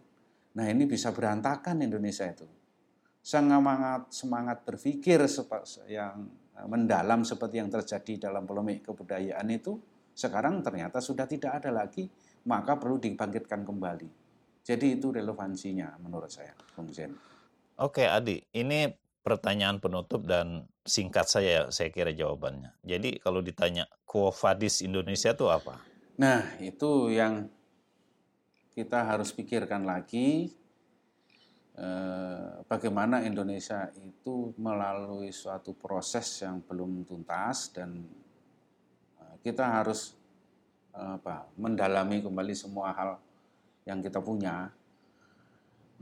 Nah 0.56 0.66
ini 0.72 0.88
bisa 0.88 1.12
berantakan 1.12 1.84
Indonesia 1.84 2.24
itu. 2.24 2.63
Semangat 3.24 4.12
semangat 4.12 4.68
berpikir 4.68 5.24
yang 5.88 6.28
Eh, 6.54 6.68
mendalam 6.70 7.26
seperti 7.26 7.58
yang 7.58 7.70
terjadi 7.74 8.30
dalam 8.30 8.46
polemik 8.46 8.86
kebudayaan 8.86 9.50
itu 9.50 9.74
sekarang 10.14 10.62
ternyata 10.62 11.02
sudah 11.02 11.26
tidak 11.26 11.58
ada 11.58 11.74
lagi, 11.74 12.06
maka 12.46 12.78
perlu 12.78 13.02
dibangkitkan 13.02 13.66
kembali. 13.66 14.10
Jadi 14.62 15.02
itu 15.02 15.10
relevansinya 15.10 15.98
menurut 15.98 16.30
saya, 16.30 16.54
Bung 16.78 16.94
Zen. 16.94 17.18
Oke, 17.82 18.06
Adi, 18.06 18.38
ini 18.54 18.86
pertanyaan 19.26 19.82
penutup 19.82 20.30
dan 20.30 20.70
singkat 20.86 21.26
saya 21.26 21.74
saya 21.74 21.90
kira 21.90 22.14
jawabannya. 22.14 22.78
Jadi 22.86 23.18
kalau 23.18 23.42
ditanya 23.42 23.90
Quo 24.06 24.30
Vadis 24.30 24.86
Indonesia 24.86 25.34
itu 25.34 25.50
apa? 25.50 25.82
Nah, 26.22 26.54
itu 26.62 27.10
yang 27.10 27.50
kita 28.78 29.10
harus 29.10 29.34
pikirkan 29.34 29.90
lagi 29.90 30.54
eh, 31.78 32.62
bagaimana 32.70 33.26
Indonesia 33.26 33.90
itu 33.98 34.54
melalui 34.62 35.34
suatu 35.34 35.74
proses 35.74 36.26
yang 36.46 36.62
belum 36.62 37.06
tuntas 37.06 37.74
dan 37.74 38.04
eh, 39.18 39.36
kita 39.42 39.82
harus 39.82 40.14
eh, 40.94 41.18
apa, 41.18 41.50
mendalami 41.58 42.22
kembali 42.22 42.54
semua 42.54 42.94
hal 42.94 43.12
yang 43.90 44.00
kita 44.00 44.22
punya 44.22 44.70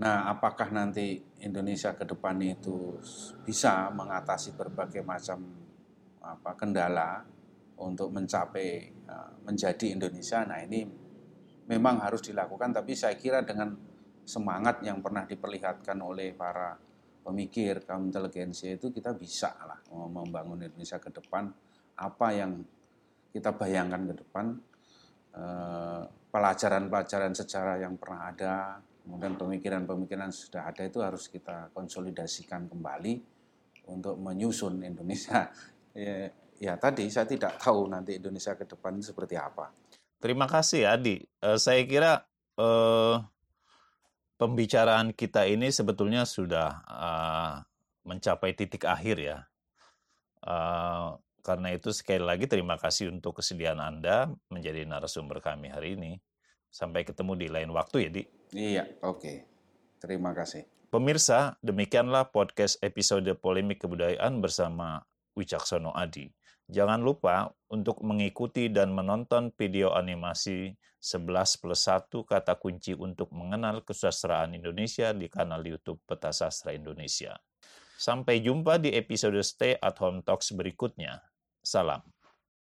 Nah, 0.01 0.33
apakah 0.33 0.73
nanti 0.73 1.21
Indonesia 1.45 1.93
ke 1.93 2.01
depan 2.09 2.33
itu 2.41 2.97
bisa 3.45 3.85
mengatasi 3.93 4.57
berbagai 4.57 5.05
macam 5.05 5.45
apa 6.17 6.57
kendala 6.57 7.21
untuk 7.77 8.09
mencapai 8.09 8.89
menjadi 9.45 9.93
Indonesia? 9.93 10.41
Nah, 10.41 10.57
ini 10.65 10.89
memang 11.69 12.01
harus 12.01 12.25
dilakukan 12.25 12.73
tapi 12.73 12.97
saya 12.97 13.13
kira 13.13 13.45
dengan 13.45 13.77
semangat 14.23 14.85
yang 14.85 15.01
pernah 15.01 15.25
diperlihatkan 15.25 15.97
oleh 15.99 16.33
para 16.35 16.77
pemikir 17.21 17.85
kaum 17.85 18.09
inteligensia 18.09 18.75
itu 18.75 18.89
kita 18.89 19.13
bisa 19.13 19.53
lah 19.65 19.77
membangun 19.93 20.65
Indonesia 20.65 20.97
ke 20.97 21.13
depan 21.13 21.49
apa 22.01 22.27
yang 22.33 22.61
kita 23.29 23.53
bayangkan 23.53 24.09
ke 24.09 24.13
depan 24.25 24.45
uh, 25.37 26.03
pelajaran-pelajaran 26.33 27.33
sejarah 27.37 27.77
yang 27.77 27.93
pernah 27.95 28.33
ada 28.33 28.81
Kemudian 29.01 29.33
pemikiran-pemikiran 29.33 30.29
sudah 30.29 30.69
ada 30.69 30.85
itu 30.85 31.01
harus 31.01 31.25
kita 31.25 31.73
konsolidasikan 31.73 32.69
kembali 32.69 33.13
untuk 33.89 34.13
menyusun 34.21 34.85
Indonesia. 34.85 35.49
ya, 35.97 36.29
ya 36.61 36.73
tadi 36.77 37.09
saya 37.09 37.25
tidak 37.25 37.57
tahu 37.57 37.89
nanti 37.89 38.21
Indonesia 38.21 38.53
ke 38.53 38.69
depan 38.69 39.01
seperti 39.01 39.35
apa. 39.35 39.73
Terima 40.21 40.45
kasih 40.45 40.85
Adi. 40.85 41.17
Uh, 41.41 41.57
saya 41.57 41.81
kira 41.89 42.21
uh, 42.61 43.17
pembicaraan 44.41 45.13
kita 45.13 45.45
ini 45.45 45.69
sebetulnya 45.69 46.25
sudah 46.25 46.81
uh, 46.89 47.61
mencapai 48.09 48.57
titik 48.57 48.89
akhir 48.89 49.21
ya. 49.21 49.37
Uh, 50.41 51.21
karena 51.45 51.77
itu 51.77 51.93
sekali 51.93 52.25
lagi 52.25 52.49
terima 52.49 52.73
kasih 52.81 53.13
untuk 53.13 53.37
kesediaan 53.37 53.77
Anda 53.77 54.33
menjadi 54.49 54.81
narasumber 54.89 55.45
kami 55.45 55.69
hari 55.69 55.93
ini. 55.93 56.17
Sampai 56.73 57.05
ketemu 57.05 57.37
di 57.37 57.47
lain 57.53 57.69
waktu 57.69 58.07
ya, 58.07 58.09
Di. 58.09 58.23
Iya, 58.55 58.83
oke. 59.05 59.21
Okay. 59.21 59.37
Terima 60.01 60.33
kasih. 60.33 60.65
Pemirsa, 60.89 61.61
demikianlah 61.61 62.33
podcast 62.33 62.81
episode 62.81 63.29
Polemik 63.37 63.85
Kebudayaan 63.85 64.41
bersama 64.41 65.05
Wicaksono 65.37 65.93
Adi. 65.93 66.33
Jangan 66.71 67.03
lupa 67.03 67.51
untuk 67.67 67.99
mengikuti 67.99 68.71
dan 68.71 68.95
menonton 68.95 69.51
video 69.59 69.91
animasi 69.91 70.71
11 71.03 71.59
plus 71.59 71.83
1 71.83 72.07
kata 72.23 72.55
kunci 72.55 72.95
untuk 72.95 73.27
mengenal 73.35 73.83
kesusastraan 73.83 74.55
Indonesia 74.55 75.11
di 75.11 75.27
kanal 75.27 75.67
YouTube 75.67 75.99
Peta 76.07 76.31
Sastra 76.31 76.71
Indonesia. 76.71 77.35
Sampai 77.99 78.39
jumpa 78.39 78.79
di 78.79 78.95
episode 78.95 79.35
Stay 79.43 79.75
at 79.83 79.99
Home 79.99 80.23
Talks 80.23 80.55
berikutnya. 80.55 81.19
Salam. 81.59 81.99